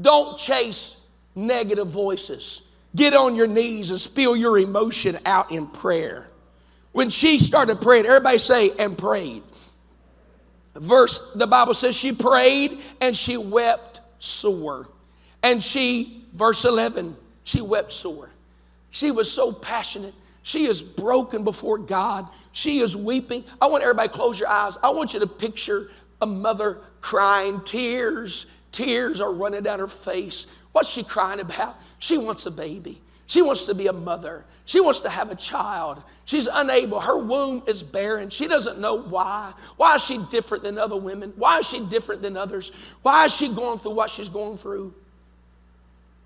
Don't 0.00 0.36
chase 0.38 0.96
negative 1.34 1.88
voices. 1.88 2.62
Get 2.94 3.14
on 3.14 3.34
your 3.34 3.46
knees 3.46 3.90
and 3.90 3.98
spill 3.98 4.36
your 4.36 4.58
emotion 4.58 5.18
out 5.24 5.50
in 5.50 5.66
prayer. 5.66 6.26
When 6.92 7.08
she 7.08 7.38
started 7.38 7.80
praying, 7.80 8.06
everybody 8.06 8.38
say, 8.38 8.70
and 8.78 8.96
prayed. 8.96 9.42
Verse, 10.74 11.32
the 11.34 11.46
Bible 11.46 11.74
says 11.74 11.96
she 11.96 12.12
prayed 12.12 12.78
and 13.00 13.16
she 13.16 13.36
wept 13.36 14.00
sore. 14.18 14.88
And 15.42 15.62
she, 15.62 16.24
verse 16.32 16.64
11, 16.64 17.16
she 17.44 17.60
wept 17.60 17.92
sore. 17.92 18.30
She 18.90 19.10
was 19.10 19.30
so 19.30 19.52
passionate. 19.52 20.14
She 20.42 20.66
is 20.66 20.82
broken 20.82 21.44
before 21.44 21.78
God. 21.78 22.26
She 22.52 22.80
is 22.80 22.96
weeping. 22.96 23.44
I 23.60 23.66
want 23.66 23.82
everybody 23.82 24.08
close 24.08 24.38
your 24.38 24.48
eyes. 24.48 24.76
I 24.82 24.90
want 24.90 25.14
you 25.14 25.20
to 25.20 25.26
picture 25.26 25.90
a 26.20 26.26
mother 26.26 26.78
crying. 27.00 27.60
Tears, 27.64 28.46
tears 28.70 29.20
are 29.20 29.32
running 29.32 29.62
down 29.62 29.78
her 29.78 29.88
face. 29.88 30.46
What's 30.72 30.88
she 30.88 31.02
crying 31.02 31.40
about? 31.40 31.80
She 31.98 32.18
wants 32.18 32.46
a 32.46 32.50
baby. 32.50 33.00
She 33.26 33.40
wants 33.40 33.64
to 33.64 33.74
be 33.74 33.86
a 33.86 33.92
mother. 33.92 34.44
She 34.64 34.80
wants 34.80 35.00
to 35.00 35.08
have 35.08 35.30
a 35.30 35.34
child. 35.34 36.02
She's 36.24 36.46
unable. 36.46 37.00
Her 37.00 37.18
womb 37.18 37.62
is 37.66 37.82
barren. 37.82 38.30
She 38.30 38.46
doesn't 38.46 38.78
know 38.78 38.96
why. 38.96 39.52
Why 39.76 39.94
is 39.94 40.04
she 40.04 40.18
different 40.30 40.64
than 40.64 40.78
other 40.78 40.96
women? 40.96 41.32
Why 41.36 41.58
is 41.58 41.68
she 41.68 41.80
different 41.86 42.20
than 42.20 42.36
others? 42.36 42.72
Why 43.02 43.24
is 43.24 43.34
she 43.34 43.48
going 43.48 43.78
through 43.78 43.92
what 43.92 44.10
she's 44.10 44.28
going 44.28 44.56
through? 44.56 44.94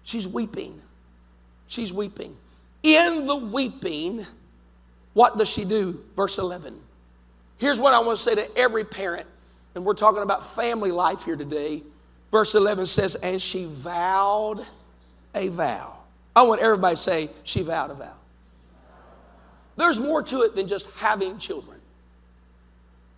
She's 0.02 0.26
weeping. 0.26 0.80
She's 1.68 1.92
weeping. 1.92 2.36
In 2.82 3.26
the 3.26 3.36
weeping, 3.36 4.24
what 5.12 5.38
does 5.38 5.48
she 5.48 5.64
do? 5.64 6.02
Verse 6.14 6.38
11. 6.38 6.78
Here's 7.58 7.80
what 7.80 7.94
I 7.94 8.00
want 8.00 8.18
to 8.18 8.22
say 8.22 8.34
to 8.34 8.58
every 8.58 8.84
parent, 8.84 9.26
and 9.74 9.84
we're 9.84 9.94
talking 9.94 10.22
about 10.22 10.54
family 10.54 10.92
life 10.92 11.24
here 11.24 11.36
today. 11.36 11.82
Verse 12.36 12.54
11 12.54 12.84
says, 12.84 13.14
And 13.14 13.40
she 13.40 13.64
vowed 13.64 14.60
a 15.34 15.48
vow. 15.48 15.96
I 16.36 16.42
want 16.42 16.60
everybody 16.60 16.94
to 16.94 17.00
say, 17.00 17.30
she 17.44 17.62
vowed 17.62 17.90
a 17.90 17.94
vow. 17.94 18.12
There's 19.76 19.98
more 19.98 20.22
to 20.22 20.42
it 20.42 20.54
than 20.54 20.68
just 20.68 20.90
having 20.96 21.38
children. 21.38 21.80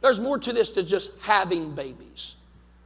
There's 0.02 0.20
more 0.20 0.38
to 0.38 0.52
this 0.52 0.70
than 0.70 0.87
just 0.87 1.11
having 1.20 1.74
babies. 1.74 2.37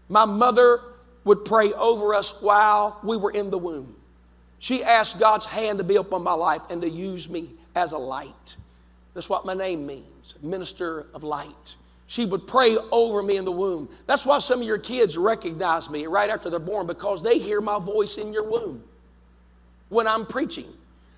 My 0.09 0.25
mother 0.25 0.81
would 1.25 1.45
pray 1.45 1.75
over 1.75 2.15
us 2.15 2.41
while 2.41 2.99
we 3.05 3.19
were 3.19 3.33
in 3.33 3.51
the 3.51 3.59
womb. 3.59 3.95
She 4.59 4.83
asked 4.83 5.21
God's 5.21 5.45
hand 5.45 5.81
to 5.81 5.85
be 5.85 5.97
upon 5.97 6.23
my 6.23 6.33
life 6.33 6.63
and 6.71 6.81
to 6.81 6.89
use 6.89 7.29
me 7.29 7.51
as 7.75 7.93
a 7.93 7.99
light. 7.99 8.57
That's 9.13 9.29
what 9.29 9.45
my 9.45 9.53
name 9.53 9.87
means, 9.87 10.35
minister 10.41 11.05
of 11.13 11.25
light. 11.25 11.77
She 12.13 12.27
would 12.27 12.47
pray 12.47 12.77
over 12.91 13.23
me 13.23 13.39
in 13.39 13.47
the 13.47 13.53
womb. 13.53 13.89
That's 14.07 14.27
why 14.27 14.39
some 14.41 14.61
of 14.61 14.67
your 14.67 14.77
kids 14.77 15.17
recognize 15.17 15.89
me 15.89 16.07
right 16.07 16.29
after 16.29 16.51
they're 16.51 16.59
born 16.59 16.87
because 16.87 17.23
they 17.23 17.39
hear 17.39 17.63
my 17.63 17.79
voice 17.79 18.19
in 18.19 18.35
your 18.35 18.43
womb 18.43 18.85
when 19.89 20.07
I'm 20.07 20.27
preaching. 20.27 20.67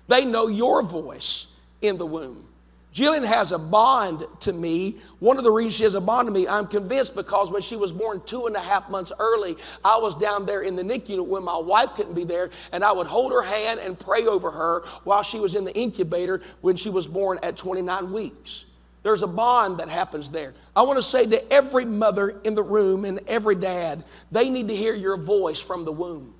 They 0.07 0.23
know 0.23 0.47
your 0.47 0.83
voice 0.83 1.53
in 1.81 1.97
the 1.97 2.05
womb. 2.05 2.47
Jillian 2.93 3.25
has 3.25 3.51
a 3.51 3.59
bond 3.59 4.25
to 4.39 4.53
me. 4.53 4.95
One 5.19 5.37
of 5.37 5.43
the 5.43 5.51
reasons 5.51 5.75
she 5.75 5.83
has 5.83 5.95
a 5.95 5.99
bond 5.99 6.29
to 6.29 6.31
me, 6.33 6.47
I'm 6.47 6.65
convinced 6.65 7.13
because 7.13 7.51
when 7.51 7.61
she 7.61 7.75
was 7.75 7.91
born 7.91 8.21
two 8.25 8.47
and 8.47 8.55
a 8.55 8.61
half 8.61 8.89
months 8.89 9.11
early, 9.19 9.57
I 9.83 9.97
was 9.97 10.15
down 10.15 10.45
there 10.45 10.61
in 10.61 10.77
the 10.77 10.83
NICU 10.83 11.27
when 11.27 11.43
my 11.43 11.57
wife 11.57 11.93
couldn't 11.95 12.13
be 12.13 12.23
there, 12.23 12.51
and 12.71 12.85
I 12.85 12.93
would 12.93 13.07
hold 13.07 13.33
her 13.33 13.43
hand 13.43 13.81
and 13.81 13.99
pray 13.99 14.27
over 14.27 14.49
her 14.49 14.85
while 15.03 15.23
she 15.23 15.39
was 15.41 15.55
in 15.55 15.65
the 15.65 15.75
incubator 15.75 16.41
when 16.61 16.77
she 16.77 16.89
was 16.89 17.05
born 17.05 17.37
at 17.43 17.57
29 17.57 18.13
weeks. 18.13 18.63
There's 19.05 19.21
a 19.21 19.27
bond 19.27 19.77
that 19.77 19.89
happens 19.89 20.31
there. 20.31 20.55
I 20.75 20.81
want 20.81 20.97
to 20.97 21.03
say 21.03 21.27
to 21.27 21.53
every 21.53 21.85
mother 21.85 22.41
in 22.43 22.55
the 22.55 22.63
room 22.63 23.05
and 23.05 23.19
every 23.27 23.53
dad, 23.53 24.03
they 24.31 24.49
need 24.49 24.69
to 24.69 24.75
hear 24.75 24.95
your 24.95 25.15
voice 25.15 25.61
from 25.61 25.85
the 25.85 25.91
womb. 25.91 26.33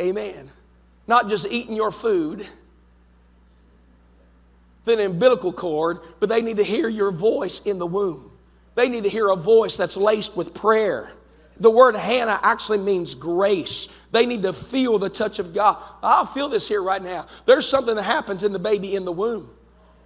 Amen. 0.00 0.50
Not 1.06 1.28
just 1.28 1.46
eating 1.48 1.76
your 1.76 1.92
food, 1.92 2.44
the 4.84 5.06
umbilical 5.06 5.52
cord, 5.52 6.00
but 6.18 6.28
they 6.28 6.42
need 6.42 6.56
to 6.56 6.64
hear 6.64 6.88
your 6.88 7.12
voice 7.12 7.60
in 7.60 7.78
the 7.78 7.86
womb. 7.86 8.32
They 8.74 8.88
need 8.88 9.04
to 9.04 9.10
hear 9.10 9.28
a 9.28 9.36
voice 9.36 9.76
that's 9.76 9.96
laced 9.96 10.36
with 10.36 10.54
prayer. 10.54 11.12
The 11.60 11.70
word 11.70 11.94
Hannah 11.94 12.40
actually 12.42 12.78
means 12.78 13.14
grace. 13.14 13.86
They 14.12 14.26
need 14.26 14.42
to 14.42 14.52
feel 14.52 14.98
the 14.98 15.10
touch 15.10 15.38
of 15.38 15.54
God. 15.54 15.76
I'll 16.02 16.26
feel 16.26 16.48
this 16.48 16.66
here 16.66 16.82
right 16.82 17.02
now. 17.02 17.26
There's 17.44 17.68
something 17.68 17.94
that 17.94 18.02
happens 18.02 18.42
in 18.42 18.52
the 18.52 18.58
baby 18.58 18.96
in 18.96 19.04
the 19.04 19.12
womb. 19.12 19.50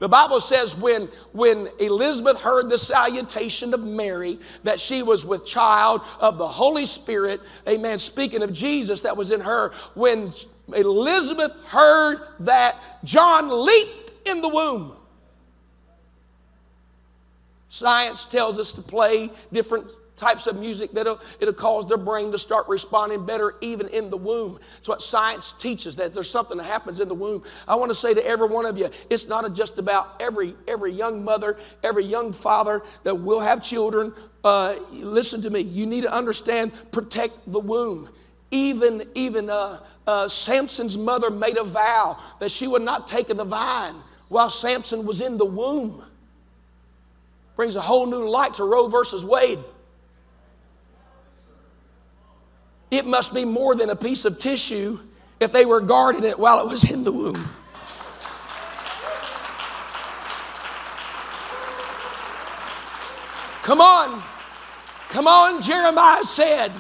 The 0.01 0.09
Bible 0.09 0.40
says 0.40 0.77
when, 0.77 1.07
when 1.33 1.69
Elizabeth 1.79 2.40
heard 2.40 2.69
the 2.69 2.77
salutation 2.77 3.73
of 3.73 3.83
Mary, 3.83 4.38
that 4.64 4.81
she 4.81 5.05
was 5.05 5.25
with 5.25 5.47
child 5.47 6.03
of 6.19 6.37
the 6.37 6.47
Holy 6.47 6.85
Spirit, 6.85 7.40
amen, 7.69 8.01
speaking 8.01 8.43
of 8.43 8.53
Jesus 8.53 9.03
that 9.03 9.17
was 9.17 9.31
in 9.31 9.40
her, 9.40 9.73
when 9.95 10.33
Elizabeth 10.75 11.53
heard 11.67 12.19
that, 12.40 12.77
John 13.05 13.64
leaped 13.64 14.12
in 14.27 14.43
the 14.43 14.49
womb. 14.49 14.97
Science 17.69 18.25
tells 18.25 18.59
us 18.59 18.73
to 18.73 18.83
play 18.83 19.31
different 19.53 19.87
types 20.16 20.46
of 20.46 20.59
music 20.59 20.92
that'll 20.92 21.20
it'll 21.40 21.55
cause 21.55 21.87
their 21.88 21.96
brain 21.96 22.31
to 22.33 22.38
start 22.38 22.68
responding 22.68 23.27
better 23.27 23.55
even 23.61 23.88
in 23.88 24.11
the 24.11 24.16
womb. 24.16 24.59
It's 24.79 24.88
what 24.88 25.03
science 25.03 25.53
teaches 25.53 25.96
that 25.96 26.14
there's 26.14 26.31
something 26.31 26.57
that 26.59 26.64
happens 26.64 27.00
in 27.00 27.09
the 27.09 27.14
womb. 27.14 27.42
I 27.66 27.74
want 27.74 27.90
to 27.90 27.94
say 27.94 28.14
to 28.14 28.24
every 28.27 28.48
one 28.48 28.66
of 28.66 28.79
you, 28.79 28.90
it's 29.11 29.27
not 29.29 29.53
just 29.55 29.79
about 29.79 30.20
every 30.20 30.55
every 30.68 30.92
young 30.92 31.24
mother, 31.24 31.59
every 31.83 32.05
young 32.05 32.33
father 32.33 32.83
that 33.03 33.14
will 33.14 33.40
have 33.40 33.62
children. 33.62 34.12
Uh, 34.44 34.77
listen 34.92 35.40
to 35.42 35.50
me. 35.50 35.61
You 35.61 35.87
need 35.87 36.03
to 36.03 36.12
understand, 36.12 36.72
protect 36.92 37.50
the 37.50 37.61
womb. 37.61 38.09
Even 38.50 39.03
even 39.14 39.50
uh, 39.50 39.81
uh, 40.07 40.29
Samson's 40.29 40.96
mother 40.96 41.31
made 41.31 41.57
a 41.57 41.64
vow 41.64 42.18
that 42.40 42.50
she 42.50 42.66
would 42.66 42.83
not 42.83 43.09
take 43.09 43.29
the 43.29 43.44
vine 43.44 43.94
while 44.29 44.50
Samson 44.50 45.07
was 45.07 45.20
in 45.20 45.38
the 45.38 45.44
womb. 45.44 46.05
Brings 47.57 47.77
a 47.77 47.81
whole 47.81 48.07
new 48.07 48.29
light 48.29 48.55
to 48.55 48.64
Roe 48.64 48.88
versus 48.88 49.24
Wade. 49.24 49.59
It 52.90 53.07
must 53.07 53.35
be 53.35 53.44
more 53.44 53.75
than 53.75 53.90
a 53.90 53.97
piece 53.97 54.25
of 54.25 54.38
tissue 54.38 54.99
if 55.40 55.53
they 55.53 55.66
were 55.66 55.81
guarding 55.81 56.25
it 56.25 56.38
while 56.38 56.61
it 56.61 56.70
was 56.70 56.90
in 56.90 57.05
the 57.05 57.12
womb. 57.12 57.49
Come 63.62 63.81
on. 63.81 64.23
Come 65.09 65.27
on, 65.27 65.62
Jeremiah 65.62 66.25
said. 66.25 66.70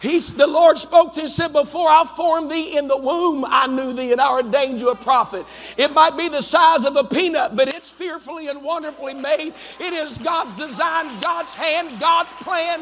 He's, 0.00 0.32
the 0.32 0.46
Lord 0.46 0.78
spoke 0.78 1.12
to 1.12 1.20
him 1.20 1.24
and 1.24 1.32
said, 1.32 1.52
Before 1.52 1.86
I 1.86 2.04
formed 2.16 2.50
thee 2.50 2.78
in 2.78 2.88
the 2.88 2.96
womb, 2.96 3.44
I 3.46 3.66
knew 3.66 3.92
thee 3.92 4.12
and 4.12 4.20
I 4.20 4.32
ordained 4.32 4.80
you 4.80 4.88
a 4.88 4.94
prophet. 4.94 5.44
It 5.76 5.92
might 5.92 6.16
be 6.16 6.30
the 6.30 6.40
size 6.40 6.84
of 6.84 6.96
a 6.96 7.04
peanut, 7.04 7.54
but 7.54 7.68
it's 7.68 7.90
fearfully 7.90 8.48
and 8.48 8.62
wonderfully 8.62 9.12
made. 9.12 9.52
It 9.78 9.92
is 9.92 10.16
God's 10.16 10.54
design, 10.54 11.20
God's 11.20 11.54
hand, 11.54 12.00
God's 12.00 12.32
plan. 12.34 12.80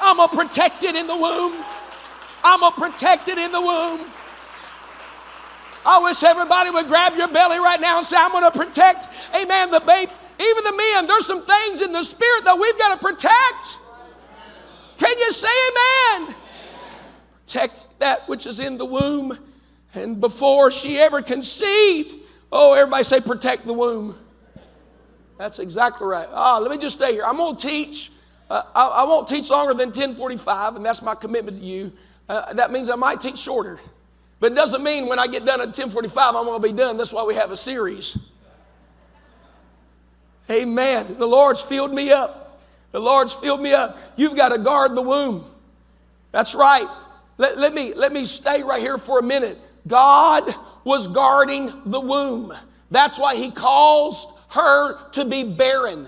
I'm 0.00 0.16
going 0.16 0.28
to 0.28 0.36
protect 0.36 0.82
it 0.82 0.94
in 0.94 1.06
the 1.06 1.16
womb. 1.16 1.64
I'm 2.42 2.60
going 2.60 2.72
to 2.72 2.80
protect 2.80 3.28
it 3.28 3.38
in 3.38 3.52
the 3.52 3.60
womb. 3.60 4.00
I 5.86 6.00
wish 6.02 6.22
everybody 6.22 6.70
would 6.70 6.86
grab 6.86 7.14
your 7.16 7.28
belly 7.28 7.58
right 7.58 7.80
now 7.80 7.98
and 7.98 8.06
say, 8.06 8.16
I'm 8.18 8.32
going 8.32 8.50
to 8.50 8.58
protect, 8.58 9.08
amen, 9.34 9.70
the 9.70 9.80
babe. 9.80 10.08
Even 10.40 10.64
the 10.64 10.76
men, 10.76 11.06
there's 11.06 11.26
some 11.26 11.42
things 11.42 11.80
in 11.80 11.92
the 11.92 12.02
spirit 12.02 12.44
that 12.44 12.58
we've 12.58 12.78
got 12.78 12.98
to 12.98 13.04
protect. 13.04 13.78
Can 14.98 15.18
you 15.18 15.32
say 15.32 15.48
amen? 16.18 16.34
Protect 17.46 17.84
that 17.98 18.28
which 18.28 18.46
is 18.46 18.60
in 18.60 18.78
the 18.78 18.84
womb. 18.84 19.38
And 19.94 20.20
before 20.20 20.70
she 20.70 20.98
ever 20.98 21.22
conceived, 21.22 22.14
oh, 22.50 22.72
everybody 22.72 23.04
say, 23.04 23.20
protect 23.20 23.66
the 23.66 23.72
womb. 23.72 24.18
That's 25.38 25.58
exactly 25.58 26.06
right. 26.06 26.26
Ah, 26.30 26.58
let 26.58 26.70
me 26.70 26.78
just 26.78 26.96
stay 26.96 27.12
here. 27.12 27.24
I'm 27.24 27.36
going 27.36 27.56
to 27.56 27.68
teach. 27.68 28.10
Uh, 28.50 28.62
I, 28.74 29.02
I, 29.02 29.04
won't 29.04 29.26
teach 29.26 29.50
longer 29.50 29.72
than 29.72 29.88
1045, 29.88 30.76
and 30.76 30.84
that's 30.84 31.00
my 31.00 31.14
commitment 31.14 31.58
to 31.58 31.64
you. 31.64 31.92
Uh, 32.28 32.52
that 32.54 32.70
means 32.70 32.90
I 32.90 32.94
might 32.94 33.20
teach 33.20 33.38
shorter. 33.38 33.78
But 34.40 34.52
it 34.52 34.54
doesn't 34.54 34.82
mean 34.82 35.08
when 35.08 35.18
I 35.18 35.26
get 35.26 35.46
done 35.46 35.60
at 35.60 35.68
1045, 35.68 36.34
I'm 36.34 36.44
going 36.44 36.60
to 36.60 36.68
be 36.68 36.76
done. 36.76 36.96
That's 36.98 37.12
why 37.12 37.24
we 37.24 37.34
have 37.34 37.50
a 37.50 37.56
series. 37.56 38.30
Amen. 40.50 41.16
The 41.18 41.26
Lord's 41.26 41.62
filled 41.62 41.94
me 41.94 42.12
up. 42.12 42.62
The 42.92 43.00
Lord's 43.00 43.32
filled 43.32 43.62
me 43.62 43.72
up. 43.72 43.98
You've 44.16 44.36
got 44.36 44.50
to 44.50 44.58
guard 44.58 44.94
the 44.94 45.02
womb. 45.02 45.46
That's 46.32 46.54
right. 46.54 46.86
Let, 47.38 47.58
let, 47.58 47.72
me, 47.74 47.94
let 47.94 48.12
me 48.12 48.24
stay 48.24 48.62
right 48.62 48.80
here 48.80 48.98
for 48.98 49.18
a 49.18 49.22
minute. 49.22 49.58
God 49.86 50.54
was 50.84 51.08
guarding 51.08 51.72
the 51.86 52.00
womb. 52.00 52.52
That's 52.90 53.18
why 53.18 53.36
He 53.36 53.50
caused 53.50 54.28
her 54.50 55.10
to 55.12 55.24
be 55.24 55.44
barren. 55.44 56.06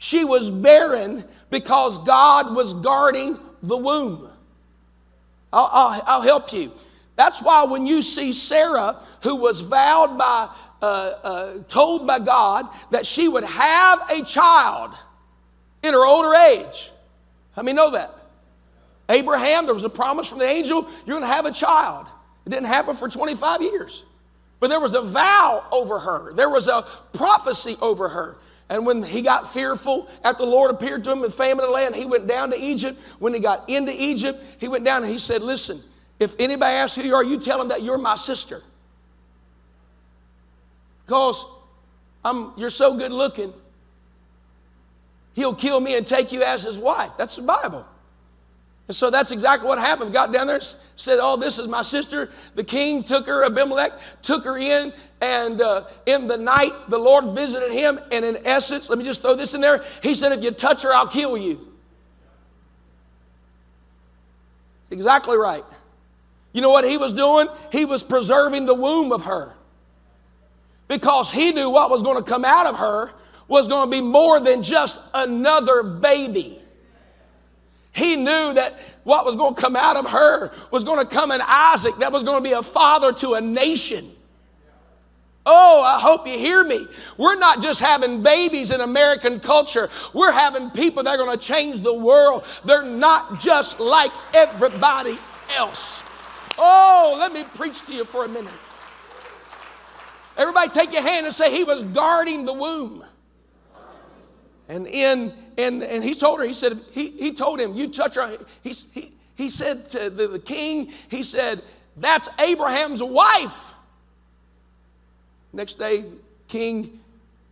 She 0.00 0.24
was 0.24 0.50
barren 0.50 1.24
because 1.50 1.98
God 1.98 2.56
was 2.56 2.72
guarding 2.72 3.38
the 3.62 3.76
womb. 3.76 4.28
I'll, 5.52 5.68
I'll, 5.70 6.02
I'll 6.06 6.22
help 6.22 6.52
you. 6.54 6.72
That's 7.16 7.42
why 7.42 7.64
when 7.64 7.86
you 7.86 8.00
see 8.00 8.32
Sarah, 8.32 8.98
who 9.22 9.36
was 9.36 9.60
vowed 9.60 10.16
by 10.16 10.48
uh, 10.80 10.84
uh, 10.84 11.62
told 11.68 12.06
by 12.06 12.18
God 12.18 12.66
that 12.90 13.04
she 13.04 13.28
would 13.28 13.44
have 13.44 14.10
a 14.10 14.24
child 14.24 14.94
in 15.82 15.92
her 15.92 16.06
older 16.06 16.34
age. 16.34 16.90
Let 17.54 17.66
me 17.66 17.74
know 17.74 17.90
that? 17.90 18.14
Abraham, 19.10 19.66
there 19.66 19.74
was 19.74 19.84
a 19.84 19.90
promise 19.90 20.30
from 20.30 20.38
the 20.38 20.46
angel, 20.46 20.88
you're 21.04 21.18
going 21.18 21.28
to 21.28 21.34
have 21.34 21.44
a 21.44 21.52
child. 21.52 22.06
It 22.46 22.50
didn't 22.50 22.68
happen 22.68 22.96
for 22.96 23.06
25 23.06 23.60
years. 23.60 24.04
But 24.60 24.70
there 24.70 24.80
was 24.80 24.94
a 24.94 25.02
vow 25.02 25.62
over 25.70 25.98
her, 25.98 26.32
there 26.32 26.48
was 26.48 26.68
a 26.68 26.86
prophecy 27.12 27.76
over 27.82 28.08
her. 28.08 28.38
And 28.70 28.86
when 28.86 29.02
he 29.02 29.20
got 29.20 29.52
fearful, 29.52 30.08
after 30.24 30.44
the 30.46 30.50
Lord 30.50 30.70
appeared 30.70 31.04
to 31.04 31.12
him 31.12 31.24
in 31.24 31.30
famine 31.30 31.64
in 31.64 31.70
the 31.70 31.74
land, 31.74 31.94
he 31.94 32.06
went 32.06 32.26
down 32.26 32.50
to 32.52 32.58
Egypt. 32.58 32.98
When 33.18 33.34
he 33.34 33.40
got 33.40 33.68
into 33.68 33.92
Egypt, 33.94 34.42
he 34.58 34.68
went 34.68 34.84
down 34.84 35.02
and 35.02 35.10
he 35.10 35.18
said, 35.18 35.42
Listen, 35.42 35.82
if 36.18 36.34
anybody 36.38 36.76
asks 36.76 36.96
who 36.96 37.02
you 37.02 37.14
are, 37.14 37.24
you 37.24 37.38
tell 37.38 37.58
them 37.58 37.68
that 37.68 37.82
you're 37.82 37.98
my 37.98 38.14
sister 38.14 38.62
because 41.10 41.44
I'm, 42.24 42.52
you're 42.56 42.70
so 42.70 42.96
good 42.96 43.10
looking, 43.10 43.52
he'll 45.34 45.56
kill 45.56 45.80
me 45.80 45.96
and 45.96 46.06
take 46.06 46.30
you 46.30 46.44
as 46.44 46.62
his 46.62 46.78
wife. 46.78 47.10
That's 47.18 47.34
the 47.34 47.42
Bible. 47.42 47.84
And 48.90 48.94
so 48.96 49.08
that's 49.08 49.30
exactly 49.30 49.68
what 49.68 49.78
happened. 49.78 50.12
Got 50.12 50.32
down 50.32 50.48
there, 50.48 50.58
said, 50.96 51.20
Oh, 51.22 51.36
this 51.36 51.60
is 51.60 51.68
my 51.68 51.82
sister. 51.82 52.28
The 52.56 52.64
king 52.64 53.04
took 53.04 53.24
her, 53.28 53.44
Abimelech, 53.44 53.92
took 54.20 54.42
her 54.42 54.58
in, 54.58 54.92
and 55.20 55.62
uh, 55.62 55.84
in 56.06 56.26
the 56.26 56.36
night, 56.36 56.72
the 56.88 56.98
Lord 56.98 57.26
visited 57.26 57.70
him. 57.70 58.00
And 58.10 58.24
in 58.24 58.44
essence, 58.44 58.90
let 58.90 58.98
me 58.98 59.04
just 59.04 59.22
throw 59.22 59.36
this 59.36 59.54
in 59.54 59.60
there. 59.60 59.84
He 60.02 60.12
said, 60.12 60.32
If 60.32 60.42
you 60.42 60.50
touch 60.50 60.82
her, 60.82 60.92
I'll 60.92 61.06
kill 61.06 61.38
you. 61.38 61.68
exactly 64.90 65.36
right. 65.36 65.62
You 66.52 66.60
know 66.60 66.70
what 66.70 66.84
he 66.84 66.98
was 66.98 67.12
doing? 67.12 67.46
He 67.70 67.84
was 67.84 68.02
preserving 68.02 68.66
the 68.66 68.74
womb 68.74 69.12
of 69.12 69.22
her 69.22 69.54
because 70.88 71.30
he 71.30 71.52
knew 71.52 71.70
what 71.70 71.90
was 71.90 72.02
going 72.02 72.16
to 72.16 72.28
come 72.28 72.44
out 72.44 72.66
of 72.66 72.76
her 72.80 73.12
was 73.46 73.68
going 73.68 73.88
to 73.88 73.96
be 73.96 74.02
more 74.02 74.40
than 74.40 74.64
just 74.64 75.00
another 75.14 75.84
baby. 75.84 76.59
He 77.92 78.16
knew 78.16 78.54
that 78.54 78.78
what 79.04 79.24
was 79.24 79.36
going 79.36 79.54
to 79.54 79.60
come 79.60 79.76
out 79.76 79.96
of 79.96 80.08
her 80.10 80.52
was 80.70 80.84
going 80.84 81.04
to 81.04 81.14
come 81.14 81.32
in 81.32 81.40
Isaac, 81.44 81.96
that 81.96 82.12
was 82.12 82.22
going 82.22 82.42
to 82.42 82.48
be 82.48 82.54
a 82.54 82.62
father 82.62 83.12
to 83.14 83.34
a 83.34 83.40
nation. 83.40 84.10
Oh, 85.46 85.82
I 85.82 85.98
hope 85.98 86.26
you 86.26 86.34
hear 86.38 86.62
me. 86.62 86.86
We're 87.16 87.38
not 87.38 87.62
just 87.62 87.80
having 87.80 88.22
babies 88.22 88.70
in 88.70 88.80
American 88.82 89.40
culture. 89.40 89.88
We're 90.12 90.32
having 90.32 90.70
people 90.70 91.02
that 91.02 91.18
are 91.18 91.24
going 91.24 91.36
to 91.36 91.44
change 91.44 91.80
the 91.80 91.94
world. 91.94 92.44
They're 92.64 92.84
not 92.84 93.40
just 93.40 93.80
like 93.80 94.12
everybody 94.34 95.18
else. 95.56 96.02
Oh, 96.58 97.16
let 97.18 97.32
me 97.32 97.44
preach 97.54 97.82
to 97.86 97.94
you 97.94 98.04
for 98.04 98.26
a 98.26 98.28
minute. 98.28 98.52
Everybody 100.36 100.70
take 100.70 100.92
your 100.92 101.02
hand 101.02 101.26
and 101.26 101.34
say, 101.34 101.54
He 101.54 101.64
was 101.64 101.82
guarding 101.82 102.44
the 102.44 102.52
womb. 102.52 103.04
And 104.70 104.86
in 104.86 105.32
and, 105.58 105.82
and 105.82 106.04
he 106.04 106.14
told 106.14 106.38
her, 106.38 106.46
he 106.46 106.54
said, 106.54 106.80
he, 106.92 107.10
he 107.10 107.32
told 107.32 107.58
him, 107.58 107.74
you 107.74 107.88
touch 107.88 108.14
her. 108.14 108.38
He, 108.62 108.70
he, 108.92 109.12
he 109.34 109.48
said 109.48 109.90
to 109.90 110.10
the, 110.10 110.28
the 110.28 110.38
king, 110.38 110.92
he 111.08 111.24
said, 111.24 111.60
that's 111.96 112.28
Abraham's 112.40 113.02
wife. 113.02 113.74
Next 115.52 115.74
day, 115.74 116.04
king 116.46 117.00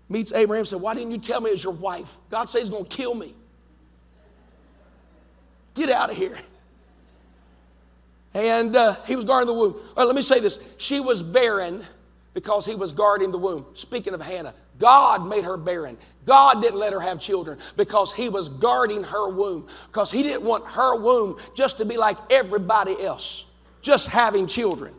meets 0.09 0.33
Abraham 0.33 0.65
said, 0.65 0.81
Why 0.81 0.95
didn't 0.95 1.11
you 1.11 1.19
tell 1.19 1.41
me 1.41 1.51
it 1.51 1.55
was 1.55 1.65
your 1.65 1.73
wife? 1.73 2.17
God 2.31 2.49
says 2.49 2.63
he's 2.63 2.71
going 2.71 2.85
to 2.85 2.97
kill 2.97 3.17
me. 3.17 3.35
Get 5.75 5.91
out 5.91 6.13
of 6.13 6.17
here. 6.17 6.39
And 8.33 8.77
uh, 8.77 8.95
he 9.07 9.17
was 9.17 9.25
guarding 9.25 9.49
the 9.49 9.55
womb. 9.55 9.73
All 9.73 9.95
right, 9.97 10.05
let 10.05 10.15
me 10.15 10.23
say 10.23 10.39
this. 10.39 10.61
She 10.77 11.01
was 11.01 11.21
barren 11.21 11.83
because 12.33 12.65
he 12.65 12.77
was 12.77 12.93
guarding 12.93 13.33
the 13.33 13.39
womb. 13.39 13.67
Speaking 13.75 14.15
of 14.15 14.23
Hannah, 14.23 14.55
God 14.79 15.27
made 15.27 15.45
her 15.45 15.57
barren. 15.57 15.99
God 16.25 16.63
didn't 16.63 16.79
let 16.79 16.93
her 16.93 17.01
have 17.01 17.21
children 17.21 17.59
because 17.77 18.13
he 18.13 18.29
was 18.29 18.49
guarding 18.49 19.03
her 19.05 19.29
womb. 19.29 19.67
Because 19.87 20.11
he 20.11 20.23
didn't 20.23 20.43
want 20.43 20.67
her 20.69 20.97
womb 20.97 21.39
just 21.55 21.79
to 21.79 21.85
be 21.85 21.97
like 21.97 22.19
everybody 22.31 23.01
else, 23.03 23.47
just 23.83 24.09
having 24.09 24.47
children. 24.47 24.95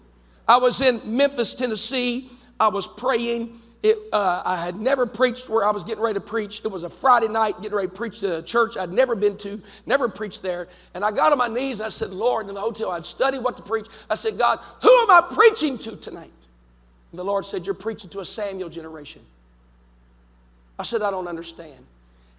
I 0.48 0.58
was 0.58 0.82
in 0.82 1.02
Memphis, 1.06 1.54
Tennessee. 1.56 2.30
I 2.60 2.70
was 2.70 2.88
praying 2.88 3.60
it, 3.82 3.98
uh, 4.12 4.42
I 4.46 4.58
had 4.58 4.76
never 4.76 5.06
preached 5.06 5.50
where 5.50 5.64
I 5.64 5.72
was 5.72 5.86
getting 5.86 6.04
ready 6.04 6.16
to 6.16 6.22
preach. 6.22 6.62
It 6.66 6.68
was 6.68 6.84
a 6.84 6.90
Friday 6.90 7.30
night, 7.30 7.62
getting 7.62 7.78
ready 7.78 7.88
to 7.88 7.94
preach 7.94 8.20
to 8.20 8.40
a 8.40 8.42
church 8.42 8.76
I'd 8.78 8.92
never 8.92 9.16
been 9.16 9.38
to, 9.38 9.62
never 9.86 10.10
preached 10.10 10.42
there. 10.42 10.68
And 10.94 11.06
I 11.06 11.12
got 11.12 11.32
on 11.32 11.38
my 11.38 11.48
knees 11.48 11.80
and 11.80 11.86
I 11.86 11.90
said, 11.90 12.10
Lord, 12.10 12.50
in 12.50 12.56
the 12.56 12.60
hotel, 12.60 12.92
I'd 12.92 13.06
studied 13.06 13.40
what 13.42 13.56
to 13.56 13.64
preach. 13.64 13.88
I 14.10 14.16
said, 14.16 14.38
God, 14.38 14.60
who 14.82 14.90
am 14.90 15.12
I 15.12 15.30
preaching 15.34 15.78
to 15.80 15.96
tonight? 15.96 16.32
And 17.12 17.20
the 17.20 17.24
Lord 17.24 17.46
said, 17.46 17.66
You're 17.66 17.74
preaching 17.74 18.10
to 18.12 18.20
a 18.20 18.26
Samuel 18.26 18.70
generation. 18.70 19.22
I 20.80 20.84
said, 20.84 21.02
I 21.02 21.12
don't 21.12 21.28
understand. 21.28 21.86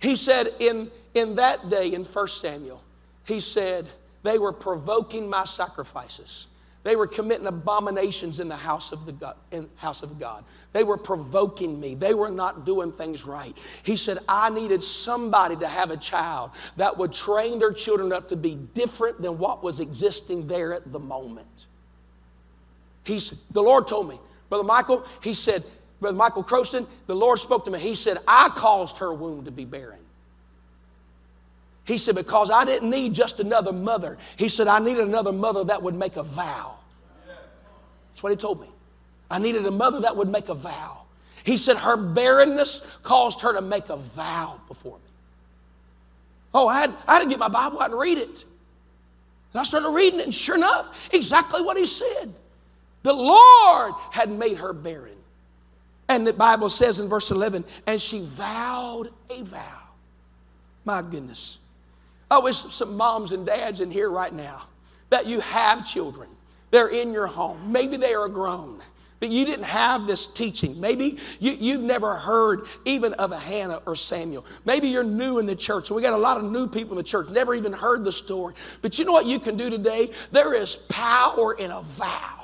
He 0.00 0.16
said, 0.16 0.54
in, 0.58 0.90
in 1.14 1.36
that 1.36 1.68
day 1.68 1.92
in 1.92 2.04
1 2.04 2.28
Samuel, 2.28 2.82
he 3.26 3.38
said, 3.38 3.86
they 4.22 4.38
were 4.38 4.52
provoking 4.52 5.28
my 5.28 5.44
sacrifices. 5.44 6.48
They 6.82 6.96
were 6.96 7.06
committing 7.06 7.46
abominations 7.46 8.40
in 8.40 8.48
the 8.48 8.56
house 8.56 8.92
of 8.92 9.04
the 9.04 9.12
God, 9.12 9.36
in 9.50 9.68
house 9.76 10.02
of 10.02 10.18
God. 10.18 10.44
They 10.72 10.82
were 10.82 10.96
provoking 10.96 11.78
me. 11.78 11.94
They 11.94 12.14
were 12.14 12.30
not 12.30 12.64
doing 12.64 12.90
things 12.90 13.26
right. 13.26 13.54
He 13.82 13.96
said, 13.96 14.18
I 14.26 14.48
needed 14.48 14.82
somebody 14.82 15.56
to 15.56 15.68
have 15.68 15.90
a 15.90 15.98
child 15.98 16.52
that 16.78 16.96
would 16.96 17.12
train 17.12 17.58
their 17.58 17.72
children 17.72 18.12
up 18.12 18.28
to 18.28 18.36
be 18.36 18.54
different 18.54 19.20
than 19.20 19.36
what 19.36 19.62
was 19.62 19.80
existing 19.80 20.46
there 20.46 20.72
at 20.72 20.90
the 20.90 20.98
moment. 20.98 21.66
He's, 23.04 23.30
the 23.50 23.62
Lord 23.62 23.86
told 23.86 24.08
me, 24.08 24.18
Brother 24.48 24.64
Michael, 24.64 25.04
he 25.22 25.34
said, 25.34 25.62
Brother 26.00 26.16
Michael 26.16 26.42
Croston, 26.42 26.86
the 27.06 27.14
Lord 27.14 27.38
spoke 27.38 27.66
to 27.66 27.70
me. 27.70 27.78
He 27.78 27.94
said, 27.94 28.18
I 28.26 28.48
caused 28.50 28.98
her 28.98 29.12
womb 29.12 29.44
to 29.44 29.50
be 29.50 29.64
barren. 29.64 30.00
He 31.84 31.98
said, 31.98 32.14
Because 32.14 32.50
I 32.50 32.64
didn't 32.64 32.88
need 32.90 33.14
just 33.14 33.40
another 33.40 33.72
mother. 33.72 34.16
He 34.36 34.48
said, 34.48 34.66
I 34.66 34.78
needed 34.78 35.06
another 35.06 35.32
mother 35.32 35.64
that 35.64 35.82
would 35.82 35.94
make 35.94 36.16
a 36.16 36.22
vow. 36.22 36.76
That's 38.10 38.22
what 38.22 38.30
he 38.30 38.36
told 38.36 38.60
me. 38.60 38.68
I 39.30 39.38
needed 39.38 39.64
a 39.66 39.70
mother 39.70 40.00
that 40.00 40.16
would 40.16 40.28
make 40.28 40.48
a 40.48 40.54
vow. 40.54 41.02
He 41.44 41.56
said, 41.56 41.76
Her 41.76 41.96
barrenness 41.96 42.86
caused 43.02 43.42
her 43.42 43.52
to 43.54 43.60
make 43.60 43.88
a 43.88 43.96
vow 43.96 44.60
before 44.68 44.96
me. 44.96 45.04
Oh, 46.54 46.66
I 46.66 46.80
had, 46.80 46.94
I 47.06 47.14
had 47.14 47.22
to 47.24 47.28
get 47.28 47.38
my 47.38 47.48
Bible 47.48 47.80
out 47.80 47.90
and 47.90 48.00
read 48.00 48.18
it. 48.18 48.44
And 49.52 49.60
I 49.60 49.64
started 49.64 49.90
reading 49.90 50.20
it, 50.20 50.24
and 50.24 50.34
sure 50.34 50.56
enough, 50.56 51.08
exactly 51.12 51.62
what 51.62 51.76
he 51.76 51.86
said. 51.86 52.32
The 53.02 53.12
Lord 53.12 53.94
had 54.10 54.30
made 54.30 54.58
her 54.58 54.72
barren. 54.72 55.16
And 56.10 56.26
the 56.26 56.32
Bible 56.32 56.68
says 56.68 56.98
in 56.98 57.08
verse 57.08 57.30
11, 57.30 57.64
and 57.86 58.00
she 58.00 58.20
vowed 58.20 59.10
a 59.30 59.44
vow. 59.44 59.78
My 60.84 61.02
goodness. 61.02 61.58
Oh, 62.32 62.40
I 62.40 62.44
wish 62.44 62.56
some 62.56 62.96
moms 62.96 63.30
and 63.30 63.46
dads 63.46 63.80
in 63.80 63.92
here 63.92 64.10
right 64.10 64.32
now 64.32 64.62
that 65.10 65.26
you 65.26 65.38
have 65.38 65.86
children. 65.86 66.28
They're 66.72 66.88
in 66.88 67.12
your 67.12 67.28
home. 67.28 67.70
Maybe 67.70 67.96
they 67.96 68.12
are 68.12 68.28
grown, 68.28 68.80
but 69.20 69.28
you 69.28 69.44
didn't 69.44 69.66
have 69.66 70.08
this 70.08 70.26
teaching. 70.26 70.80
Maybe 70.80 71.16
you, 71.38 71.52
you've 71.52 71.82
never 71.82 72.16
heard 72.16 72.66
even 72.84 73.12
of 73.14 73.30
a 73.30 73.38
Hannah 73.38 73.80
or 73.86 73.94
Samuel. 73.94 74.44
Maybe 74.64 74.88
you're 74.88 75.04
new 75.04 75.38
in 75.38 75.46
the 75.46 75.54
church. 75.54 75.92
We 75.92 76.02
got 76.02 76.12
a 76.12 76.16
lot 76.16 76.38
of 76.38 76.50
new 76.50 76.66
people 76.66 76.94
in 76.94 76.98
the 76.98 77.08
church, 77.08 77.28
never 77.28 77.54
even 77.54 77.72
heard 77.72 78.02
the 78.02 78.10
story. 78.10 78.54
But 78.82 78.98
you 78.98 79.04
know 79.04 79.12
what 79.12 79.26
you 79.26 79.38
can 79.38 79.56
do 79.56 79.70
today? 79.70 80.10
There 80.32 80.56
is 80.56 80.74
power 80.74 81.54
in 81.54 81.70
a 81.70 81.82
vow. 81.82 82.39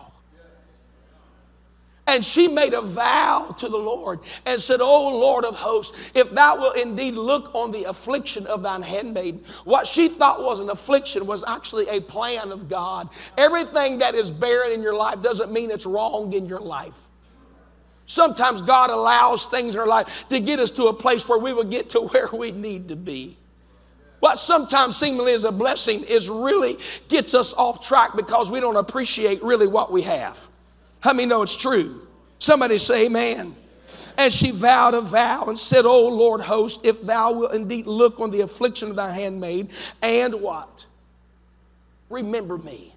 And 2.09 2.25
she 2.25 2.47
made 2.47 2.73
a 2.73 2.81
vow 2.81 3.53
to 3.59 3.69
the 3.69 3.77
Lord 3.77 4.21
and 4.45 4.61
said, 4.61 4.81
O 4.81 5.19
Lord 5.19 5.45
of 5.45 5.57
hosts, 5.57 6.11
if 6.15 6.31
thou 6.31 6.57
wilt 6.57 6.77
indeed 6.77 7.15
look 7.15 7.53
on 7.53 7.73
the 7.73 7.85
affliction 7.85 8.47
of 8.47 8.63
thine 8.63 8.83
handmaid, 8.83 9.45
what 9.65 9.89
she 9.89 10.07
thought 10.07 10.41
was 10.41 10.61
an 10.61 10.71
affliction 10.71 11.27
was 11.27 11.43
actually 11.49 11.89
a 11.89 12.01
plan 12.01 12.53
of 12.53 12.69
God. 12.69 13.09
Everything 13.37 13.99
that 13.99 14.15
is 14.15 14.31
barren 14.31 14.73
in 14.73 14.83
your 14.83 14.95
life 14.95 15.21
doesn't 15.21 15.53
mean 15.53 15.71
it's 15.71 15.87
wrong 15.87 16.33
in 16.33 16.47
your 16.47 16.61
life. 16.61 17.09
Sometimes 18.07 18.63
God 18.63 18.91
allows 18.91 19.47
things 19.47 19.75
in 19.75 19.81
our 19.81 19.87
life 19.87 20.29
to 20.29 20.39
get 20.39 20.61
us 20.61 20.71
to 20.73 20.85
a 20.85 20.93
place 20.93 21.29
where 21.29 21.41
we 21.41 21.53
will 21.53 21.65
get 21.65 21.91
to 21.91 22.01
where 22.13 22.29
we 22.33 22.53
need 22.53 22.89
to 22.89 22.97
be. 22.97 23.37
What 24.21 24.39
sometimes 24.39 24.97
seemingly 24.97 25.33
is 25.33 25.45
a 25.45 25.53
blessing 25.53 26.05
is 26.05 26.31
really 26.31 26.79
gets 27.09 27.35
us 27.35 27.53
off 27.55 27.81
track 27.87 28.17
because 28.17 28.51
we 28.51 28.61
don't 28.61 28.77
appreciate 28.77 29.43
really 29.43 29.67
what 29.67 29.93
we 29.93 30.03
have. 30.03 30.49
How 31.01 31.13
many 31.13 31.27
know 31.27 31.43
it's 31.43 31.57
true? 31.57 32.07
Somebody 32.39 32.79
say 32.79 33.07
amen. 33.07 33.55
And 34.19 34.33
she 34.33 34.51
vowed 34.51 34.95
a 34.95 35.01
vow 35.01 35.45
and 35.49 35.59
said, 35.59 35.85
O 35.85 36.09
Lord 36.09 36.41
host, 36.41 36.85
if 36.85 37.03
thou 37.03 37.33
wilt 37.33 37.55
indeed 37.55 37.87
look 37.87 38.19
on 38.19 38.31
the 38.31 38.41
affliction 38.41 38.91
of 38.91 38.97
thy 38.97 39.11
handmaid, 39.11 39.71
and 40.03 40.35
what? 40.41 40.87
Remember 42.09 42.57
me. 42.57 42.95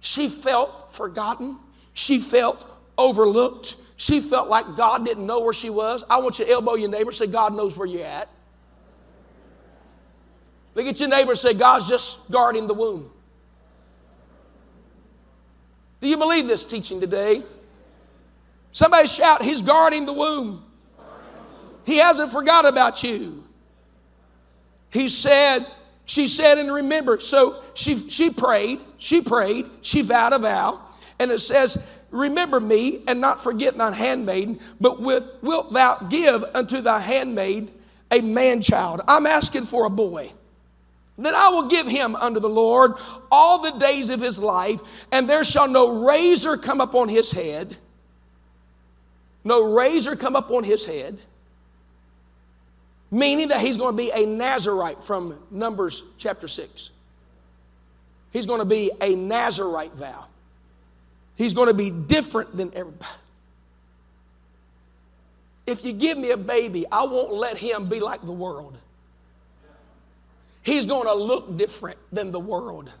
She 0.00 0.28
felt 0.28 0.92
forgotten. 0.92 1.58
She 1.94 2.18
felt 2.20 2.66
overlooked. 2.98 3.76
She 3.96 4.20
felt 4.20 4.48
like 4.48 4.76
God 4.76 5.04
didn't 5.04 5.26
know 5.26 5.40
where 5.40 5.52
she 5.52 5.70
was. 5.70 6.04
I 6.08 6.20
want 6.20 6.38
you 6.38 6.44
to 6.44 6.50
elbow 6.50 6.74
your 6.74 6.90
neighbor 6.90 7.12
say, 7.12 7.26
God 7.26 7.54
knows 7.54 7.76
where 7.76 7.86
you're 7.86 8.04
at. 8.04 8.28
Look 10.74 10.86
at 10.86 11.00
your 11.00 11.08
neighbor 11.08 11.34
say, 11.34 11.54
God's 11.54 11.88
just 11.88 12.30
guarding 12.30 12.66
the 12.66 12.74
womb. 12.74 13.10
Do 16.00 16.08
you 16.08 16.16
believe 16.16 16.46
this 16.46 16.64
teaching 16.64 17.00
today? 17.00 17.42
Somebody 18.72 19.08
shout, 19.08 19.42
He's 19.42 19.62
guarding 19.62 20.06
the 20.06 20.12
womb. 20.12 20.64
He 21.84 21.98
hasn't 21.98 22.30
forgot 22.30 22.66
about 22.66 23.02
you. 23.02 23.44
He 24.90 25.08
said, 25.08 25.66
she 26.04 26.26
said, 26.26 26.58
and 26.58 26.72
remember, 26.72 27.20
so 27.20 27.62
she, 27.74 28.08
she 28.08 28.30
prayed, 28.30 28.80
she 28.98 29.20
prayed, 29.20 29.66
she 29.82 30.02
vowed 30.02 30.32
a 30.32 30.38
vow, 30.38 30.82
and 31.18 31.30
it 31.30 31.40
says, 31.40 31.86
Remember 32.10 32.60
me 32.60 33.02
and 33.06 33.20
not 33.20 33.42
forget 33.42 33.76
thy 33.76 33.92
handmaiden, 33.92 34.60
but 34.80 35.00
with, 35.02 35.28
wilt 35.42 35.72
thou 35.74 35.96
give 36.08 36.42
unto 36.54 36.80
thy 36.80 37.00
handmaid 37.00 37.70
a 38.10 38.22
man 38.22 38.62
child? 38.62 39.02
I'm 39.06 39.26
asking 39.26 39.64
for 39.64 39.84
a 39.84 39.90
boy 39.90 40.32
that 41.18 41.34
I 41.34 41.48
will 41.48 41.68
give 41.68 41.88
him 41.88 42.14
unto 42.16 42.40
the 42.40 42.48
Lord 42.48 42.94
all 43.30 43.60
the 43.60 43.78
days 43.78 44.10
of 44.10 44.20
his 44.20 44.38
life, 44.38 45.06
and 45.12 45.28
there 45.28 45.44
shall 45.44 45.68
no 45.68 46.04
razor 46.04 46.56
come 46.56 46.80
upon 46.80 47.08
his 47.08 47.32
head. 47.32 47.76
No 49.44 49.72
razor 49.72 50.14
come 50.14 50.36
up 50.36 50.50
on 50.50 50.62
his 50.62 50.84
head, 50.84 51.18
meaning 53.10 53.48
that 53.48 53.60
he's 53.60 53.76
going 53.76 53.96
to 53.96 54.02
be 54.02 54.10
a 54.14 54.26
Nazarite 54.26 55.02
from 55.02 55.38
Numbers 55.50 56.04
chapter 56.18 56.46
6. 56.46 56.90
He's 58.32 58.46
going 58.46 58.60
to 58.60 58.64
be 58.64 58.90
a 59.00 59.14
Nazarite 59.14 59.92
vow. 59.94 60.26
He's 61.36 61.54
going 61.54 61.68
to 61.68 61.74
be 61.74 61.90
different 61.90 62.56
than 62.56 62.70
everybody. 62.74 63.10
If 65.66 65.84
you 65.84 65.92
give 65.92 66.18
me 66.18 66.30
a 66.30 66.36
baby, 66.36 66.86
I 66.90 67.04
won't 67.04 67.32
let 67.32 67.58
him 67.58 67.86
be 67.86 68.00
like 68.00 68.22
the 68.22 68.32
world. 68.32 68.76
He's 70.62 70.86
going 70.86 71.06
to 71.06 71.14
look 71.14 71.56
different 71.56 71.98
than 72.12 72.30
the 72.30 72.40
world. 72.40 72.92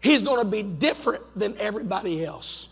He's 0.00 0.22
going 0.22 0.42
to 0.42 0.48
be 0.48 0.62
different 0.62 1.22
than 1.38 1.54
everybody 1.58 2.24
else. 2.24 2.68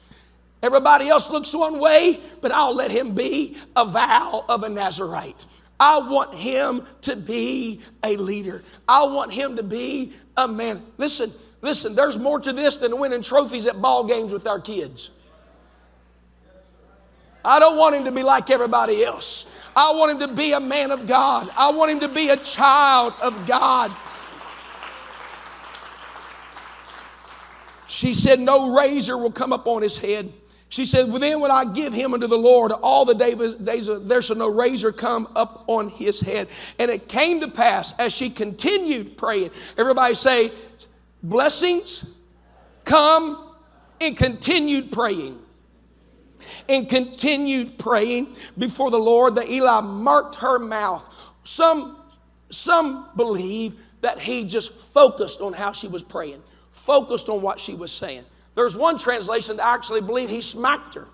Everybody 0.62 1.08
else 1.08 1.30
looks 1.30 1.54
one 1.54 1.78
way, 1.78 2.20
but 2.40 2.52
I'll 2.52 2.74
let 2.74 2.90
him 2.90 3.14
be 3.14 3.56
a 3.74 3.84
vow 3.84 4.44
of 4.48 4.62
a 4.62 4.68
Nazarite. 4.68 5.46
I 5.78 5.98
want 5.98 6.34
him 6.34 6.84
to 7.02 7.16
be 7.16 7.82
a 8.02 8.16
leader. 8.16 8.62
I 8.88 9.04
want 9.04 9.32
him 9.32 9.56
to 9.56 9.62
be 9.62 10.12
a 10.36 10.48
man. 10.48 10.82
Listen, 10.96 11.32
listen, 11.60 11.94
there's 11.94 12.18
more 12.18 12.40
to 12.40 12.52
this 12.52 12.78
than 12.78 12.98
winning 12.98 13.22
trophies 13.22 13.66
at 13.66 13.80
ball 13.82 14.04
games 14.04 14.32
with 14.32 14.46
our 14.46 14.60
kids. 14.60 15.10
I 17.44 17.60
don't 17.60 17.76
want 17.76 17.94
him 17.94 18.04
to 18.06 18.12
be 18.12 18.22
like 18.22 18.50
everybody 18.50 19.04
else. 19.04 19.46
I 19.76 19.92
want 19.94 20.12
him 20.20 20.28
to 20.28 20.34
be 20.34 20.52
a 20.52 20.60
man 20.60 20.90
of 20.90 21.06
God. 21.06 21.48
I 21.56 21.70
want 21.70 21.92
him 21.92 22.00
to 22.00 22.08
be 22.08 22.30
a 22.30 22.36
child 22.36 23.12
of 23.22 23.46
God. 23.46 23.94
She 27.88 28.14
said, 28.14 28.40
No 28.40 28.74
razor 28.74 29.16
will 29.16 29.32
come 29.32 29.52
up 29.52 29.66
on 29.66 29.82
his 29.82 29.98
head. 29.98 30.32
She 30.68 30.84
said, 30.84 31.08
well, 31.08 31.20
Then 31.20 31.40
will 31.40 31.52
I 31.52 31.64
give 31.64 31.92
him 31.92 32.14
unto 32.14 32.26
the 32.26 32.38
Lord 32.38 32.72
all 32.72 33.04
the 33.04 33.14
days, 33.14 33.56
there 34.00 34.22
shall 34.22 34.36
no 34.36 34.48
razor 34.48 34.92
come 34.92 35.28
up 35.36 35.64
on 35.68 35.88
his 35.88 36.20
head. 36.20 36.48
And 36.78 36.90
it 36.90 37.08
came 37.08 37.40
to 37.40 37.48
pass 37.48 37.92
as 37.98 38.12
she 38.12 38.30
continued 38.30 39.16
praying. 39.16 39.50
Everybody 39.78 40.14
say, 40.14 40.50
Blessings 41.22 42.04
come 42.84 43.54
and 44.00 44.16
continued 44.16 44.90
praying. 44.90 45.38
And 46.68 46.88
continued 46.88 47.78
praying 47.78 48.36
before 48.58 48.90
the 48.90 48.98
Lord 48.98 49.36
that 49.36 49.48
Eli 49.48 49.80
marked 49.80 50.36
her 50.36 50.58
mouth. 50.58 51.08
Some, 51.44 51.96
some 52.50 53.08
believe 53.16 53.80
that 54.00 54.20
he 54.20 54.44
just 54.44 54.72
focused 54.72 55.40
on 55.40 55.52
how 55.52 55.72
she 55.72 55.88
was 55.88 56.02
praying 56.02 56.42
focused 56.76 57.28
on 57.28 57.42
what 57.42 57.58
she 57.58 57.74
was 57.74 57.92
saying. 57.92 58.24
There's 58.54 58.76
one 58.76 58.98
translation 58.98 59.56
that 59.56 59.66
actually 59.66 60.00
believe 60.00 60.28
he 60.28 60.40
smacked 60.40 60.94
her. 60.94 61.08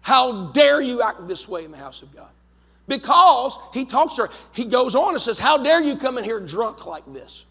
How 0.00 0.46
dare 0.52 0.80
you 0.80 1.02
act 1.02 1.28
this 1.28 1.48
way 1.48 1.64
in 1.64 1.70
the 1.70 1.76
house 1.76 2.02
of 2.02 2.14
God? 2.14 2.30
Because 2.88 3.58
he 3.72 3.84
talks 3.84 4.16
to 4.16 4.22
her, 4.22 4.30
he 4.52 4.64
goes 4.64 4.94
on 4.94 5.14
and 5.14 5.20
says, 5.20 5.38
How 5.38 5.56
dare 5.58 5.80
you 5.80 5.96
come 5.96 6.18
in 6.18 6.24
here 6.24 6.40
drunk 6.40 6.86
like 6.86 7.04
this? 7.12 7.44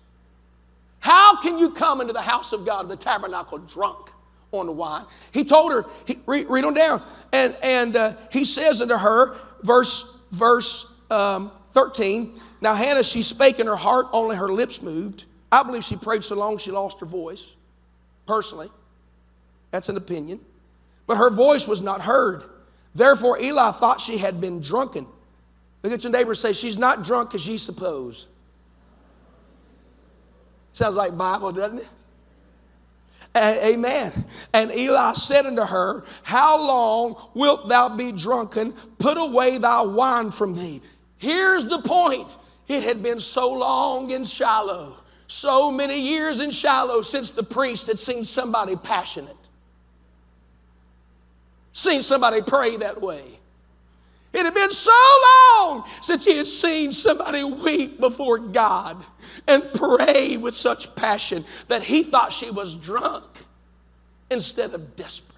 How 1.00 1.42
can 1.42 1.58
you 1.58 1.72
come 1.72 2.02
into 2.02 2.14
the 2.14 2.22
house 2.22 2.52
of 2.54 2.66
God, 2.66 2.90
the 2.90 2.96
tabernacle, 2.96 3.58
drunk? 3.60 4.12
on 4.52 4.66
the 4.66 4.72
wine. 4.72 5.06
He 5.32 5.44
told 5.44 5.72
her, 5.72 5.86
he, 6.06 6.20
read, 6.26 6.48
read 6.50 6.66
on 6.66 6.74
down, 6.74 7.02
and, 7.32 7.56
and 7.64 7.96
uh, 7.96 8.14
he 8.32 8.44
says 8.44 8.82
unto 8.82 8.96
her, 8.96 9.36
verse, 9.64 10.18
verse 10.32 10.94
um, 11.10 11.52
13, 11.72 12.34
Now 12.60 12.76
Hannah, 12.76 13.04
she 13.04 13.22
spake 13.24 13.60
in 13.60 13.68
her 13.68 13.76
heart, 13.76 14.08
only 14.12 14.36
her 14.36 14.50
lips 14.50 14.82
moved. 14.82 15.26
I 15.52 15.64
believe 15.64 15.84
she 15.84 15.96
prayed 15.96 16.24
so 16.24 16.36
long 16.36 16.58
she 16.58 16.72
lost 16.72 17.00
her 17.02 17.06
voice, 17.06 17.56
personally. 18.26 18.70
That's 19.72 19.90
an 19.90 19.98
opinion. 19.98 20.40
But 21.08 21.18
her 21.18 21.30
voice 21.30 21.68
was 21.68 21.82
not 21.82 22.02
heard. 22.02 22.44
Therefore, 22.96 23.40
Eli 23.40 23.72
thought 23.72 24.00
she 24.00 24.18
had 24.18 24.40
been 24.40 24.62
drunken. 24.62 25.08
Look 25.84 25.94
at 25.94 26.04
your 26.04 26.12
neighbor 26.12 26.36
say, 26.36 26.54
She's 26.54 26.78
not 26.78 27.04
drunk 27.04 27.34
as 27.34 27.48
ye 27.48 27.58
suppose. 27.58 28.28
Sounds 30.74 30.96
like 30.96 31.18
Bible, 31.18 31.52
doesn't 31.52 31.80
it? 31.80 31.88
amen. 33.36 34.26
And 34.54 34.72
Eli 34.72 35.14
said 35.14 35.46
unto 35.46 35.64
her, 35.64 36.04
How 36.24 36.66
long 36.66 37.16
wilt 37.34 37.70
thou 37.70 37.90
be 37.90 38.12
drunken? 38.12 38.74
Put 39.00 39.18
away 39.18 39.58
thy 39.58 39.82
wine 39.84 40.32
from 40.32 40.56
thee. 40.56 40.82
Here's 41.18 41.66
the 41.66 41.82
point 41.82 42.36
it 42.68 42.84
had 42.84 43.04
been 43.04 43.20
so 43.20 43.54
long 43.54 44.12
in 44.12 44.24
Shiloh, 44.24 44.98
so 45.32 45.72
many 45.72 46.00
years 46.00 46.42
in 46.42 46.52
Shiloh 46.52 47.02
since 47.02 47.32
the 47.32 47.42
priest 47.44 47.88
had 47.88 47.98
seen 47.98 48.26
somebody 48.26 48.76
passionate, 48.76 49.50
seen 51.72 52.02
somebody 52.02 52.42
pray 52.42 52.76
that 52.78 53.02
way. 53.02 53.24
It 54.34 54.44
had 54.44 54.54
been 54.54 54.72
so 54.72 54.92
long 55.56 55.90
since 56.02 56.26
he 56.26 56.36
had 56.36 56.48
seen 56.48 56.92
somebody 56.92 57.46
weep 57.46 58.00
before 58.00 58.40
God 58.40 59.04
and 59.48 59.64
pray 59.74 60.36
with 60.36 60.54
such 60.54 60.94
passion 60.96 61.46
that 61.70 61.84
he 61.84 62.04
thought 62.04 62.34
she 62.34 62.50
was 62.50 62.76
drunk 62.76 63.24
instead 64.30 64.74
of 64.74 64.98
desperate. 64.98 65.31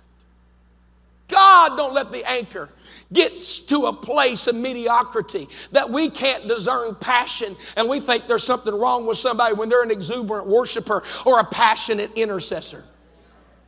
God, 1.28 1.78
don't 1.78 1.94
let 1.94 2.12
the 2.12 2.30
anchor 2.30 2.70
get 3.12 3.42
to 3.68 3.86
a 3.86 3.94
place 3.94 4.48
of 4.48 4.56
mediocrity 4.56 5.48
that 5.72 5.90
we 5.90 6.10
can't 6.10 6.48
discern 6.48 6.96
passion 6.96 7.56
and 7.76 7.88
we 7.88 8.00
think 8.00 8.28
there's 8.28 8.44
something 8.44 8.74
wrong 8.74 9.06
with 9.06 9.18
somebody 9.18 9.56
when 9.56 9.70
they're 9.70 9.84
an 9.84 9.92
exuberant 9.92 10.48
worshiper 10.48 11.04
or 11.26 11.40
a 11.40 11.44
passionate 11.44 12.12
intercessor. 12.16 12.84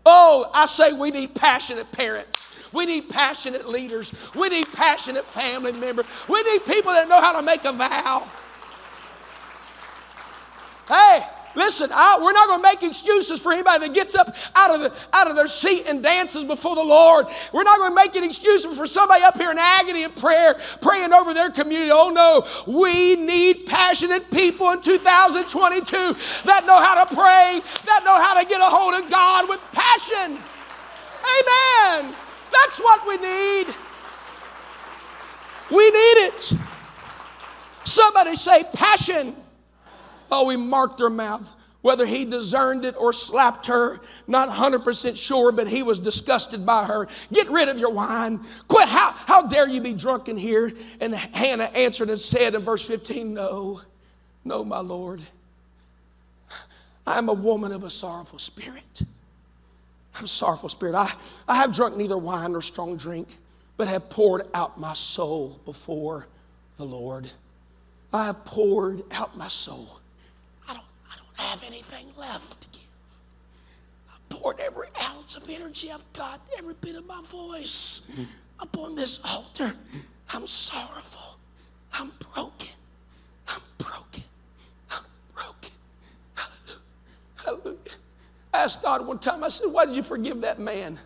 Oh, 0.05 0.49
I 0.53 0.65
say 0.65 0.93
we 0.93 1.11
need 1.11 1.33
passionate 1.33 1.91
parents. 1.91 2.47
We 2.71 2.85
need 2.85 3.09
passionate 3.09 3.67
leaders. 3.67 4.13
We 4.35 4.49
need 4.49 4.71
passionate 4.73 5.25
family 5.25 5.71
members. 5.71 6.05
We 6.27 6.43
need 6.43 6.65
people 6.65 6.91
that 6.91 7.07
know 7.07 7.21
how 7.21 7.39
to 7.39 7.41
make 7.41 7.63
a 7.63 7.71
vow. 7.71 8.27
Hey, 10.87 11.23
listen, 11.55 11.89
I, 11.93 12.19
we're 12.21 12.33
not 12.33 12.47
going 12.47 12.59
to 12.59 12.63
make 12.63 12.83
excuses 12.83 13.41
for 13.41 13.51
anybody 13.51 13.87
that 13.87 13.93
gets 13.93 14.15
up 14.15 14.35
out 14.55 14.75
of, 14.75 14.81
the, 14.81 14.93
out 15.13 15.29
of 15.29 15.35
their 15.35 15.47
seat 15.47 15.85
and 15.87 16.03
dances 16.03 16.43
before 16.43 16.75
the 16.75 16.83
Lord. 16.83 17.27
We're 17.53 17.63
not 17.63 17.77
going 17.79 17.91
to 17.91 17.95
make 17.95 18.15
an 18.15 18.23
excuse 18.23 18.65
for 18.65 18.85
somebody 18.85 19.23
up 19.23 19.37
here 19.37 19.51
in 19.51 19.57
agony 19.57 20.03
and 20.03 20.15
prayer, 20.15 20.55
praying 20.81 21.13
over 21.13 21.33
their 21.33 21.49
community. 21.49 21.91
Oh 21.93 22.09
no, 22.09 22.71
we 22.71 23.15
need 23.15 23.65
passionate 23.65 24.29
people 24.31 24.71
in 24.71 24.81
2022 24.81 26.15
that 26.45 26.65
know 26.65 26.81
how 26.81 27.03
to 27.03 27.15
pray, 27.15 27.61
that 27.85 28.01
know 28.03 28.15
how 28.15 28.39
to 28.39 28.47
get 28.47 28.61
a 28.61 28.65
hold 28.65 28.93
of 29.03 29.09
God 29.09 29.49
with 29.49 29.61
passion. 29.71 30.37
Amen. 31.25 32.15
That's 32.51 32.79
what 32.79 33.07
we 33.07 33.17
need. 33.17 33.67
We 35.71 35.89
need 35.89 36.27
it. 36.27 36.53
Somebody 37.83 38.35
say 38.35 38.63
passion. 38.73 39.35
Oh, 40.31 40.49
he 40.49 40.57
marked 40.57 40.99
her 40.99 41.09
mouth. 41.09 41.53
Whether 41.81 42.07
he 42.07 42.25
discerned 42.25 42.83
it 42.83 42.95
or 42.97 43.13
slapped 43.13 43.67
her, 43.67 43.99
not 44.25 44.49
100% 44.49 45.15
sure, 45.15 45.51
but 45.51 45.67
he 45.67 45.83
was 45.83 45.99
disgusted 45.99 46.65
by 46.65 46.83
her. 46.85 47.07
Get 47.31 47.47
rid 47.51 47.69
of 47.69 47.77
your 47.77 47.91
wine. 47.91 48.39
Quit. 48.67 48.89
How, 48.89 49.11
how 49.11 49.43
dare 49.43 49.69
you 49.69 49.81
be 49.81 49.93
drunk 49.93 50.27
in 50.27 50.35
here? 50.35 50.71
And 50.99 51.13
Hannah 51.13 51.69
answered 51.75 52.09
and 52.09 52.19
said 52.19 52.55
in 52.55 52.61
verse 52.61 52.87
15, 52.87 53.35
No, 53.35 53.81
no, 54.43 54.63
my 54.63 54.79
Lord. 54.79 55.21
I 57.05 57.19
am 57.19 57.29
a 57.29 57.33
woman 57.33 57.71
of 57.71 57.83
a 57.83 57.91
sorrowful 57.91 58.39
spirit. 58.39 59.03
I'm 60.19 60.25
sorrowful 60.25 60.69
spirit. 60.69 60.95
I, 60.95 61.13
I 61.47 61.57
have 61.57 61.71
drunk 61.71 61.97
neither 61.97 62.17
wine 62.17 62.53
nor 62.53 62.63
strong 62.63 62.97
drink, 62.97 63.27
but 63.77 63.87
have 63.87 64.09
poured 64.09 64.43
out 64.55 64.79
my 64.79 64.93
soul 64.93 65.59
before 65.65 66.25
the 66.77 66.85
Lord. 66.85 67.29
I 68.11 68.25
have 68.25 68.43
poured 68.45 69.03
out 69.11 69.37
my 69.37 69.49
soul. 69.49 69.99
I 71.37 71.41
don't, 71.41 71.47
I 71.47 71.49
don't 71.51 71.59
have 71.59 71.63
anything 71.63 72.07
left 72.17 72.61
to 72.61 72.79
give. 72.79 72.81
I 74.09 74.17
poured 74.29 74.59
every 74.59 74.87
ounce 75.03 75.35
of 75.35 75.49
energy 75.49 75.91
I've 75.91 76.11
got, 76.13 76.41
every 76.57 76.75
bit 76.75 76.95
of 76.95 77.05
my 77.05 77.21
voice 77.25 78.01
upon 78.59 78.95
this 78.95 79.19
altar. 79.25 79.73
I'm 80.33 80.47
sorrowful. 80.47 81.37
I'm 81.93 82.11
broken. 82.33 82.75
I'm 83.47 83.61
broken. 83.77 84.23
I'm 84.91 85.03
broken. 85.33 85.71
Hallelujah. 86.35 86.81
Hallelujah. 87.35 87.77
I 88.53 88.63
asked 88.63 88.81
God 88.81 89.05
one 89.05 89.19
time, 89.19 89.43
I 89.43 89.49
said, 89.49 89.71
Why 89.71 89.85
did 89.85 89.95
you 89.95 90.03
forgive 90.03 90.41
that 90.41 90.59
man? 90.59 90.97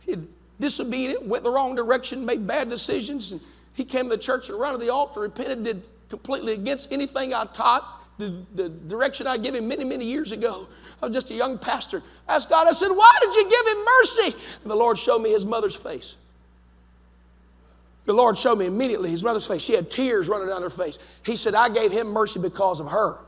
He 0.00 0.12
had 0.12 0.26
disobedient, 0.60 1.26
went 1.26 1.44
the 1.44 1.50
wrong 1.50 1.74
direction, 1.74 2.24
made 2.24 2.46
bad 2.46 2.68
decisions, 2.68 3.32
and 3.32 3.40
he 3.74 3.84
came 3.84 4.04
to 4.04 4.10
the 4.10 4.18
church 4.18 4.48
and 4.48 4.58
ran 4.58 4.72
to 4.72 4.78
the 4.78 4.90
altar, 4.90 5.20
repented, 5.20 5.64
did 5.64 5.82
completely 6.08 6.54
against 6.54 6.90
anything 6.92 7.34
I 7.34 7.44
taught, 7.44 7.97
the, 8.18 8.42
the 8.54 8.68
direction 8.68 9.26
I 9.26 9.36
gave 9.36 9.54
him 9.54 9.68
many, 9.68 9.84
many 9.84 10.04
years 10.04 10.32
ago. 10.32 10.68
I 11.00 11.06
was 11.06 11.14
just 11.14 11.30
a 11.30 11.34
young 11.34 11.56
pastor. 11.56 12.02
I 12.28 12.36
asked 12.36 12.50
God, 12.50 12.66
I 12.66 12.72
said, 12.72 12.88
Why 12.88 13.16
did 13.20 13.34
you 13.34 13.48
give 13.48 13.66
him 13.66 13.84
mercy? 13.84 14.44
And 14.62 14.70
the 14.70 14.76
Lord 14.76 14.98
showed 14.98 15.20
me 15.20 15.30
his 15.30 15.46
mother's 15.46 15.76
face. 15.76 16.16
The 18.04 18.14
Lord 18.14 18.36
showed 18.36 18.58
me 18.58 18.66
immediately 18.66 19.10
his 19.10 19.22
mother's 19.22 19.46
face. 19.46 19.62
She 19.62 19.74
had 19.74 19.90
tears 19.90 20.28
running 20.28 20.48
down 20.48 20.62
her 20.62 20.70
face. 20.70 20.98
He 21.24 21.36
said, 21.36 21.54
I 21.54 21.68
gave 21.68 21.92
him 21.92 22.08
mercy 22.08 22.40
because 22.40 22.80
of 22.80 22.88
her. 22.88 23.18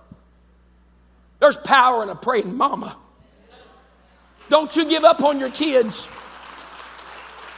There's 1.38 1.56
power 1.56 2.02
in 2.02 2.08
a 2.08 2.14
praying 2.14 2.56
mama. 2.56 2.96
Don't 4.48 4.74
you 4.74 4.88
give 4.88 5.04
up 5.04 5.22
on 5.22 5.38
your 5.38 5.50
kids. 5.50 6.08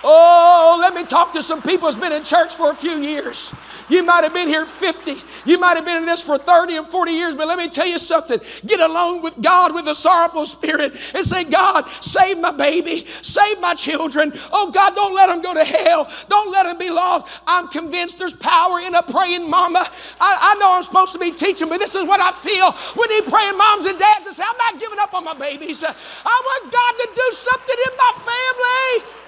Oh, 0.04 0.78
let 0.80 0.94
me 0.94 1.04
talk 1.04 1.32
to 1.34 1.42
some 1.42 1.62
people 1.62 1.86
who's 1.86 1.96
been 1.96 2.12
in 2.12 2.24
church 2.24 2.56
for 2.56 2.70
a 2.70 2.74
few 2.74 2.98
years. 2.98 3.54
You 3.88 4.02
might 4.02 4.24
have 4.24 4.34
been 4.34 4.48
here 4.48 4.66
50. 4.66 5.16
You 5.44 5.60
might 5.60 5.76
have 5.76 5.84
been 5.84 5.98
in 5.98 6.06
this 6.06 6.24
for 6.24 6.38
30 6.38 6.76
and 6.76 6.86
40 6.86 7.12
years, 7.12 7.34
but 7.34 7.46
let 7.46 7.58
me 7.58 7.68
tell 7.68 7.86
you 7.86 7.98
something. 7.98 8.40
Get 8.66 8.80
alone 8.80 9.22
with 9.22 9.40
God 9.40 9.74
with 9.74 9.86
a 9.86 9.94
sorrowful 9.94 10.46
spirit 10.46 10.94
and 11.14 11.24
say, 11.24 11.44
God, 11.44 11.88
save 12.00 12.38
my 12.38 12.52
baby, 12.52 13.06
save 13.22 13.60
my 13.60 13.74
children. 13.74 14.32
Oh, 14.52 14.70
God, 14.70 14.94
don't 14.94 15.14
let 15.14 15.26
them 15.26 15.40
go 15.40 15.54
to 15.54 15.64
hell. 15.64 16.10
Don't 16.28 16.50
let 16.50 16.64
them 16.64 16.78
be 16.78 16.90
lost. 16.90 17.26
I'm 17.46 17.68
convinced 17.68 18.18
there's 18.18 18.34
power 18.34 18.80
in 18.80 18.94
a 18.94 19.02
praying 19.02 19.48
mama. 19.48 19.88
I, 20.20 20.54
I 20.54 20.58
know 20.58 20.72
I'm 20.72 20.82
supposed 20.82 21.12
to 21.12 21.18
be 21.18 21.30
teaching, 21.30 21.68
but 21.68 21.78
this 21.78 21.94
is 21.94 22.04
what 22.04 22.20
I 22.20 22.32
feel. 22.32 22.74
We 22.96 23.06
need 23.14 23.30
praying 23.30 23.56
moms 23.56 23.86
and 23.86 23.98
dads 23.98 24.26
to 24.26 24.34
say, 24.34 24.42
I'm 24.44 24.56
not 24.56 24.80
giving 24.80 24.98
up 24.98 25.14
on 25.14 25.24
my 25.24 25.34
babies. 25.34 25.84
I 25.84 25.92
want 25.92 26.72
God 26.72 26.92
to 27.04 27.08
do 27.14 27.30
something 27.32 27.76
in 27.86 27.96
my 27.96 28.12
family. 28.16 29.21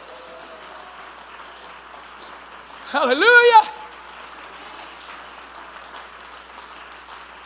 Hallelujah. 2.88 3.72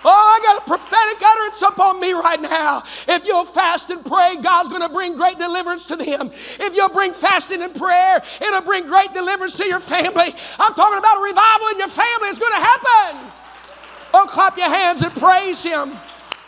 Oh, 0.04 0.10
I 0.10 0.40
got 0.42 0.62
a 0.62 0.66
prophetic 0.66 1.20
utterance 1.22 1.60
upon 1.62 2.00
me 2.00 2.12
right 2.12 2.40
now. 2.40 2.84
If 3.08 3.26
you'll 3.26 3.44
fast 3.44 3.90
and 3.90 4.04
pray, 4.04 4.36
God's 4.40 4.68
going 4.68 4.82
to 4.82 4.88
bring 4.88 5.16
great 5.16 5.38
deliverance 5.38 5.88
to 5.88 5.96
them. 5.96 6.30
If 6.32 6.76
you'll 6.76 6.88
bring 6.88 7.12
fasting 7.12 7.62
and 7.62 7.74
prayer, 7.74 8.22
it'll 8.40 8.62
bring 8.62 8.84
great 8.86 9.12
deliverance 9.12 9.56
to 9.56 9.66
your 9.66 9.80
family. 9.80 10.34
I'm 10.58 10.74
talking 10.74 10.98
about 10.98 11.18
a 11.18 11.22
revival 11.22 11.68
in 11.68 11.78
your 11.78 11.88
family. 11.88 12.28
It's 12.28 12.38
going 12.38 12.52
to 12.52 12.58
happen. 12.58 13.32
Oh, 14.14 14.26
clap 14.28 14.56
your 14.56 14.70
hands 14.70 15.02
and 15.02 15.12
praise 15.14 15.62
Him. 15.62 15.90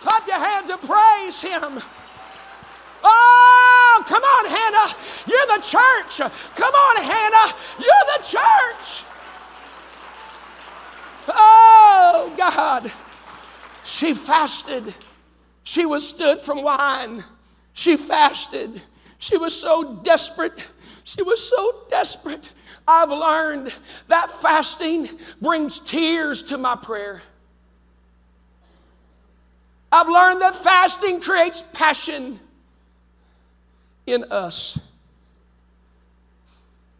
Clap 0.00 0.26
your 0.26 0.38
hands 0.38 0.70
and 0.70 0.80
praise 0.80 1.40
Him. 1.40 1.82
Oh, 3.92 4.04
come 4.06 4.22
on, 4.22 4.44
Hannah. 4.46 4.94
You're 5.26 5.46
the 5.46 5.62
church. 5.62 6.30
Come 6.54 6.74
on, 6.74 7.02
Hannah. 7.02 7.54
You're 7.78 8.06
the 8.16 8.22
church. 8.22 9.04
Oh, 11.26 12.32
God. 12.36 12.92
She 13.82 14.14
fasted. 14.14 14.94
She 15.64 15.86
was 15.86 16.08
stood 16.08 16.38
from 16.38 16.62
wine. 16.62 17.24
She 17.72 17.96
fasted. 17.96 18.80
She 19.18 19.36
was 19.36 19.60
so 19.60 19.96
desperate. 19.96 20.68
She 21.02 21.22
was 21.22 21.46
so 21.46 21.82
desperate. 21.90 22.52
I've 22.86 23.10
learned 23.10 23.74
that 24.06 24.30
fasting 24.30 25.08
brings 25.40 25.80
tears 25.80 26.44
to 26.44 26.58
my 26.58 26.76
prayer. 26.76 27.22
I've 29.90 30.08
learned 30.08 30.42
that 30.42 30.54
fasting 30.54 31.20
creates 31.20 31.60
passion 31.60 32.38
in 34.10 34.24
us. 34.30 34.76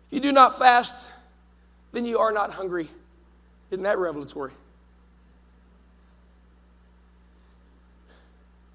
If 0.07 0.17
you 0.17 0.21
do 0.21 0.33
not 0.33 0.59
fast, 0.59 1.09
then 1.93 2.05
you 2.05 2.19
are 2.19 2.33
not 2.33 2.53
hungry. 2.53 2.89
Isn't 3.71 3.85
that 3.85 3.99
revelatory? 3.99 4.53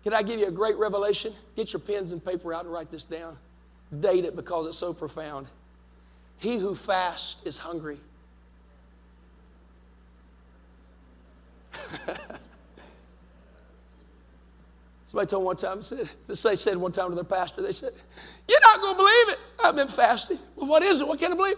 Can 0.04 0.14
I 0.14 0.22
give 0.22 0.40
you 0.40 0.48
a 0.48 0.52
great 0.52 0.78
revelation? 0.78 1.34
Get 1.56 1.74
your 1.74 1.80
pens 1.80 2.12
and 2.12 2.24
paper 2.24 2.54
out 2.54 2.64
and 2.64 2.72
write 2.72 2.92
this 2.92 3.04
down. 3.04 3.38
date 4.00 4.26
it 4.26 4.36
because 4.36 4.68
it's 4.68 4.78
so 4.78 4.94
profound. 4.94 5.48
He 6.38 6.58
who 6.58 6.76
fasts 6.76 7.38
is 7.46 7.58
hungry. 7.58 7.98
Somebody 15.16 15.30
told 15.30 15.44
me 15.44 15.46
one 15.46 15.56
time, 15.56 15.82
said, 15.82 16.10
they 16.28 16.58
said 16.58 16.76
one 16.76 16.92
time 16.92 17.08
to 17.08 17.16
their 17.16 17.24
pastor, 17.24 17.62
they 17.62 17.72
said, 17.72 17.94
You're 18.50 18.60
not 18.60 18.82
going 18.82 18.96
to 18.96 18.98
believe 18.98 19.30
it. 19.30 19.40
I've 19.64 19.74
been 19.74 19.88
fasting. 19.88 20.38
Well, 20.58 20.68
what 20.68 20.84
is 20.84 21.00
it? 21.00 21.08
What 21.08 21.20
can 21.20 21.32
I 21.32 21.36
believe? 21.38 21.56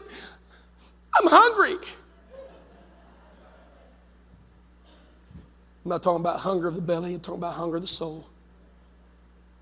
I'm 1.15 1.27
hungry. 1.27 1.77
I'm 5.83 5.89
not 5.89 6.03
talking 6.03 6.19
about 6.19 6.39
hunger 6.39 6.67
of 6.67 6.75
the 6.75 6.83
belly, 6.83 7.15
I'm 7.15 7.19
talking 7.19 7.39
about 7.39 7.55
hunger 7.55 7.77
of 7.77 7.81
the 7.81 7.87
soul. 7.87 8.27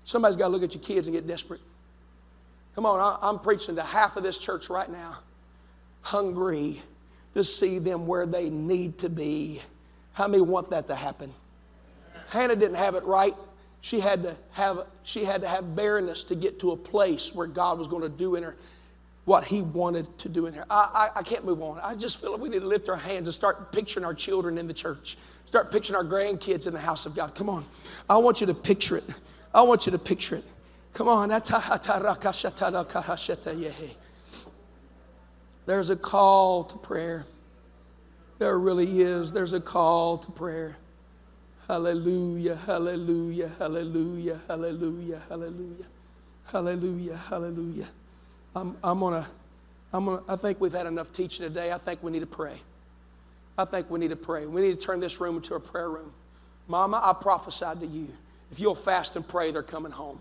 Somebody's 0.04 0.36
got 0.36 0.48
to 0.48 0.50
look 0.50 0.62
at 0.62 0.74
your 0.74 0.82
kids 0.82 1.08
and 1.08 1.16
get 1.16 1.26
desperate. 1.26 1.62
Come 2.74 2.84
on, 2.84 3.18
I'm 3.22 3.38
preaching 3.38 3.76
to 3.76 3.82
half 3.82 4.18
of 4.18 4.22
this 4.22 4.36
church 4.36 4.68
right 4.68 4.90
now, 4.90 5.16
hungry 6.02 6.82
to 7.32 7.42
see 7.42 7.78
them 7.78 8.06
where 8.06 8.26
they 8.26 8.50
need 8.50 8.98
to 8.98 9.08
be. 9.08 9.62
How 10.12 10.28
many 10.28 10.42
want 10.42 10.68
that 10.68 10.86
to 10.88 10.94
happen? 10.94 11.32
Hannah 12.28 12.56
didn't 12.56 12.76
have 12.76 12.94
it 12.94 13.04
right. 13.04 13.34
She 13.86 14.00
had 14.00 14.24
to 14.24 14.36
have, 14.50 14.84
she 15.04 15.22
had, 15.22 15.42
to 15.42 15.48
have 15.48 15.76
barrenness 15.76 16.24
to 16.24 16.34
get 16.34 16.58
to 16.58 16.72
a 16.72 16.76
place 16.76 17.32
where 17.32 17.46
God 17.46 17.78
was 17.78 17.86
going 17.86 18.02
to 18.02 18.08
do 18.08 18.34
in 18.34 18.42
her 18.42 18.56
what 19.26 19.44
He 19.44 19.62
wanted 19.62 20.18
to 20.18 20.28
do 20.28 20.46
in 20.46 20.54
her. 20.54 20.64
I, 20.68 21.10
I, 21.14 21.20
I 21.20 21.22
can't 21.22 21.44
move 21.44 21.62
on. 21.62 21.78
I 21.78 21.94
just 21.94 22.20
feel 22.20 22.32
like 22.32 22.40
we 22.40 22.48
need 22.48 22.62
to 22.62 22.66
lift 22.66 22.88
our 22.88 22.96
hands 22.96 23.28
and 23.28 23.32
start 23.32 23.70
picturing 23.70 24.04
our 24.04 24.12
children 24.12 24.58
in 24.58 24.66
the 24.66 24.74
church. 24.74 25.16
Start 25.44 25.70
picturing 25.70 25.96
our 25.96 26.02
grandkids 26.02 26.66
in 26.66 26.72
the 26.72 26.80
house 26.80 27.06
of 27.06 27.14
God. 27.14 27.36
Come 27.36 27.48
on. 27.48 27.64
I 28.10 28.16
want 28.16 28.40
you 28.40 28.48
to 28.48 28.54
picture 28.54 28.96
it. 28.96 29.04
I 29.54 29.62
want 29.62 29.86
you 29.86 29.92
to 29.92 30.00
picture 30.00 30.34
it. 30.34 30.44
Come 30.92 31.06
on. 31.06 31.28
There's 35.66 35.90
a 35.90 35.96
call 35.96 36.64
to 36.64 36.76
prayer. 36.78 37.24
There 38.40 38.58
really 38.58 39.02
is. 39.02 39.30
There's 39.30 39.52
a 39.52 39.60
call 39.60 40.18
to 40.18 40.32
prayer. 40.32 40.76
Hallelujah, 41.68 42.54
hallelujah, 42.54 43.50
hallelujah, 43.58 44.40
hallelujah, 44.46 45.22
hallelujah, 45.28 45.86
hallelujah, 46.44 47.16
hallelujah. 47.16 47.86
I'm, 48.54 48.76
I'm 48.84 49.00
gonna, 49.00 49.26
I'm 49.92 50.04
gonna, 50.04 50.22
I 50.28 50.36
think 50.36 50.60
we've 50.60 50.72
had 50.72 50.86
enough 50.86 51.12
teaching 51.12 51.44
today. 51.44 51.72
I 51.72 51.78
think 51.78 52.04
we 52.04 52.12
need 52.12 52.20
to 52.20 52.26
pray. 52.26 52.54
I 53.58 53.64
think 53.64 53.90
we 53.90 53.98
need 53.98 54.10
to 54.10 54.16
pray. 54.16 54.46
We 54.46 54.60
need 54.60 54.78
to 54.78 54.86
turn 54.86 55.00
this 55.00 55.20
room 55.20 55.36
into 55.36 55.56
a 55.56 55.60
prayer 55.60 55.90
room. 55.90 56.12
Mama, 56.68 57.00
I 57.02 57.12
prophesied 57.20 57.80
to 57.80 57.86
you. 57.86 58.06
If 58.52 58.60
you'll 58.60 58.76
fast 58.76 59.16
and 59.16 59.26
pray, 59.26 59.50
they're 59.50 59.64
coming 59.64 59.90
home. 59.90 60.20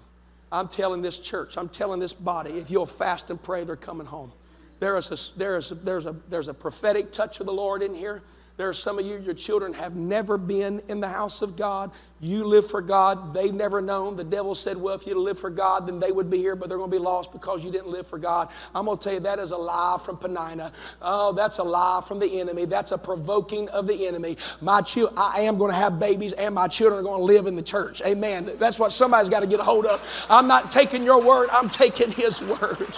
I'm 0.51 0.67
telling 0.67 1.03
this 1.03 1.19
church, 1.19 1.57
I'm 1.57 1.69
telling 1.69 1.99
this 1.99 2.13
body, 2.13 2.51
if 2.51 2.71
you'll 2.71 2.87
fast 2.87 3.29
and 3.29 3.41
pray, 3.41 3.65
they're 3.65 3.75
coming 3.75 4.07
home. 4.07 4.31
There 4.79 4.97
is 4.97 5.11
a, 5.11 5.37
there 5.37 5.57
is 5.57 5.71
a, 5.71 5.75
there's, 5.75 6.07
a, 6.07 6.15
there's 6.27 6.47
a 6.47 6.53
prophetic 6.55 7.11
touch 7.11 7.39
of 7.39 7.45
the 7.45 7.53
Lord 7.53 7.83
in 7.83 7.93
here. 7.93 8.23
There 8.57 8.69
are 8.69 8.73
some 8.73 8.97
of 8.97 9.05
you, 9.05 9.19
your 9.19 9.33
children 9.33 9.73
have 9.73 9.97
never 9.97 10.37
been 10.37 10.81
in 10.87 11.01
the 11.01 11.09
house 11.09 11.41
of 11.41 11.57
God. 11.57 11.91
You 12.21 12.45
live 12.45 12.69
for 12.69 12.81
God. 12.81 13.33
They've 13.33 13.53
never 13.53 13.81
known. 13.81 14.15
The 14.15 14.23
devil 14.23 14.55
said, 14.55 14.77
well, 14.77 14.95
if 14.95 15.05
you 15.05 15.19
live 15.19 15.37
for 15.37 15.49
God, 15.49 15.85
then 15.85 15.99
they 15.99 16.13
would 16.13 16.29
be 16.29 16.37
here, 16.37 16.55
but 16.55 16.69
they're 16.69 16.77
going 16.77 16.89
to 16.89 16.97
be 16.97 17.03
lost 17.03 17.33
because 17.33 17.65
you 17.65 17.71
didn't 17.71 17.89
live 17.89 18.07
for 18.07 18.17
God. 18.17 18.49
I'm 18.73 18.85
going 18.85 18.97
to 18.97 19.03
tell 19.03 19.13
you 19.13 19.19
that 19.19 19.39
is 19.39 19.51
a 19.51 19.57
lie 19.57 19.97
from 20.03 20.17
Peninnah. 20.17 20.71
Oh, 21.01 21.33
that's 21.33 21.57
a 21.57 21.63
lie 21.63 22.01
from 22.07 22.19
the 22.19 22.39
enemy. 22.39 22.63
That's 22.63 22.93
a 22.93 22.97
provoking 22.97 23.67
of 23.69 23.87
the 23.87 24.07
enemy. 24.07 24.37
My 24.61 24.81
child, 24.81 25.13
I 25.17 25.41
am 25.41 25.57
going 25.57 25.71
to 25.71 25.77
have 25.77 25.99
babies, 25.99 26.31
and 26.31 26.55
my 26.55 26.69
children 26.69 27.01
are 27.01 27.03
going 27.03 27.19
to 27.19 27.25
live 27.25 27.47
in 27.47 27.57
the 27.57 27.63
church. 27.63 28.01
Amen. 28.05 28.49
That's 28.57 28.79
what 28.79 28.93
somebody's 28.93 29.29
got 29.29 29.41
to 29.41 29.47
get 29.47 29.59
a 29.59 29.63
hold 29.63 29.85
of. 29.85 30.25
I'm 30.29 30.47
not 30.47 30.71
taking 30.71 31.03
your 31.03 31.21
word, 31.21 31.49
I'm 31.51 31.69
taking 31.69 32.11
his 32.11 32.41
word. 32.41 32.97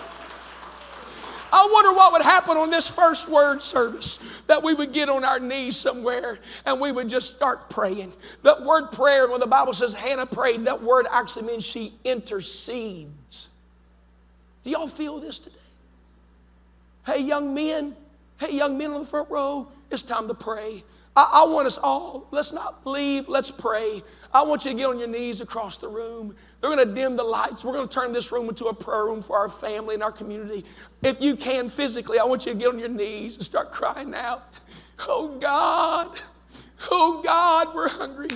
I 1.51 1.69
wonder 1.71 1.93
what 1.93 2.13
would 2.13 2.21
happen 2.21 2.57
on 2.57 2.69
this 2.69 2.89
first 2.89 3.29
word 3.29 3.61
service 3.61 4.41
that 4.47 4.63
we 4.63 4.73
would 4.73 4.93
get 4.93 5.09
on 5.09 5.23
our 5.23 5.39
knees 5.39 5.77
somewhere 5.77 6.39
and 6.65 6.79
we 6.79 6.91
would 6.91 7.09
just 7.09 7.35
start 7.35 7.69
praying. 7.69 8.13
That 8.43 8.63
word 8.63 8.91
prayer, 8.91 9.29
when 9.29 9.39
the 9.39 9.47
Bible 9.47 9.73
says 9.73 9.93
Hannah 9.93 10.25
prayed, 10.25 10.65
that 10.65 10.81
word 10.81 11.07
actually 11.11 11.47
means 11.47 11.65
she 11.65 11.93
intercedes. 12.03 13.49
Do 14.63 14.71
y'all 14.71 14.87
feel 14.87 15.19
this 15.19 15.39
today? 15.39 15.55
Hey, 17.05 17.21
young 17.21 17.53
men, 17.53 17.95
hey, 18.37 18.55
young 18.55 18.77
men 18.77 18.91
on 18.91 18.99
the 19.01 19.07
front 19.07 19.29
row, 19.29 19.69
it's 19.89 20.01
time 20.01 20.27
to 20.27 20.33
pray. 20.33 20.83
I, 21.17 21.43
I, 21.45 21.51
want 21.51 21.65
us 21.65 21.79
all, 21.79 22.27
let's 22.29 22.53
not 22.53 22.85
leave, 22.85 23.27
let's 23.27 23.49
pray. 23.49 24.03
I 24.31 24.43
want 24.43 24.65
you 24.65 24.71
to 24.71 24.77
get 24.77 24.85
on 24.85 24.99
your 24.99 25.07
knees 25.07 25.41
across 25.41 25.79
the 25.79 25.87
room. 25.87 26.35
They're 26.61 26.69
going 26.69 26.87
to 26.87 26.93
dim 26.93 27.17
the 27.17 27.23
lights. 27.23 27.65
We're 27.65 27.73
going 27.73 27.87
to 27.87 27.93
turn 27.93 28.13
this 28.13 28.31
room 28.31 28.47
into 28.49 28.65
a 28.65 28.73
prayer 28.73 29.05
room 29.05 29.23
for 29.23 29.35
our 29.35 29.49
family 29.49 29.95
and 29.95 30.03
our 30.03 30.11
community. 30.11 30.63
If 31.01 31.19
you 31.19 31.35
can 31.35 31.69
physically, 31.69 32.19
I 32.19 32.23
want 32.23 32.45
you 32.45 32.53
to 32.53 32.59
get 32.59 32.67
on 32.67 32.77
your 32.77 32.89
knees 32.89 33.35
and 33.35 33.43
start 33.43 33.71
crying 33.71 34.13
out, 34.13 34.59
Oh 35.07 35.39
God, 35.39 36.19
oh 36.91 37.21
God, 37.23 37.73
we're 37.73 37.89
hungry. 37.89 38.29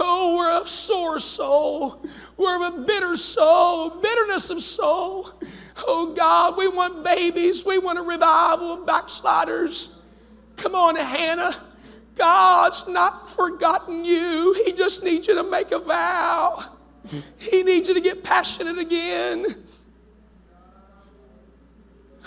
Oh, 0.00 0.36
we're 0.36 0.62
a 0.62 0.66
sore 0.66 1.18
soul. 1.18 2.02
We're 2.38 2.68
a 2.68 2.84
bitter 2.86 3.16
soul, 3.16 3.90
bitterness 4.00 4.48
of 4.48 4.62
soul. 4.62 5.30
Oh 5.86 6.14
God, 6.14 6.56
we 6.56 6.68
want 6.68 7.04
babies. 7.04 7.66
We 7.66 7.76
want 7.76 7.98
a 7.98 8.02
revival 8.02 8.72
of 8.72 8.86
backsliders. 8.86 9.94
Come 10.56 10.74
on, 10.74 10.96
Hannah. 10.96 11.67
God's 12.18 12.86
not 12.88 13.30
forgotten 13.30 14.04
you. 14.04 14.52
He 14.64 14.72
just 14.72 15.04
needs 15.04 15.28
you 15.28 15.34
to 15.36 15.44
make 15.44 15.70
a 15.72 15.78
vow. 15.78 16.64
He 17.38 17.62
needs 17.62 17.88
you 17.88 17.94
to 17.94 18.00
get 18.00 18.22
passionate 18.22 18.76
again. 18.78 19.46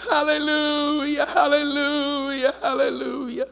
Hallelujah, 0.10 1.26
hallelujah, 1.28 2.54
hallelujah. 2.62 3.46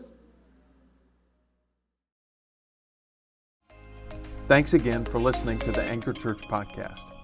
Thanks 4.46 4.74
again 4.74 5.06
for 5.06 5.20
listening 5.20 5.60
to 5.60 5.72
the 5.72 5.84
Anchor 5.84 6.14
Church 6.14 6.42
podcast. 6.42 7.19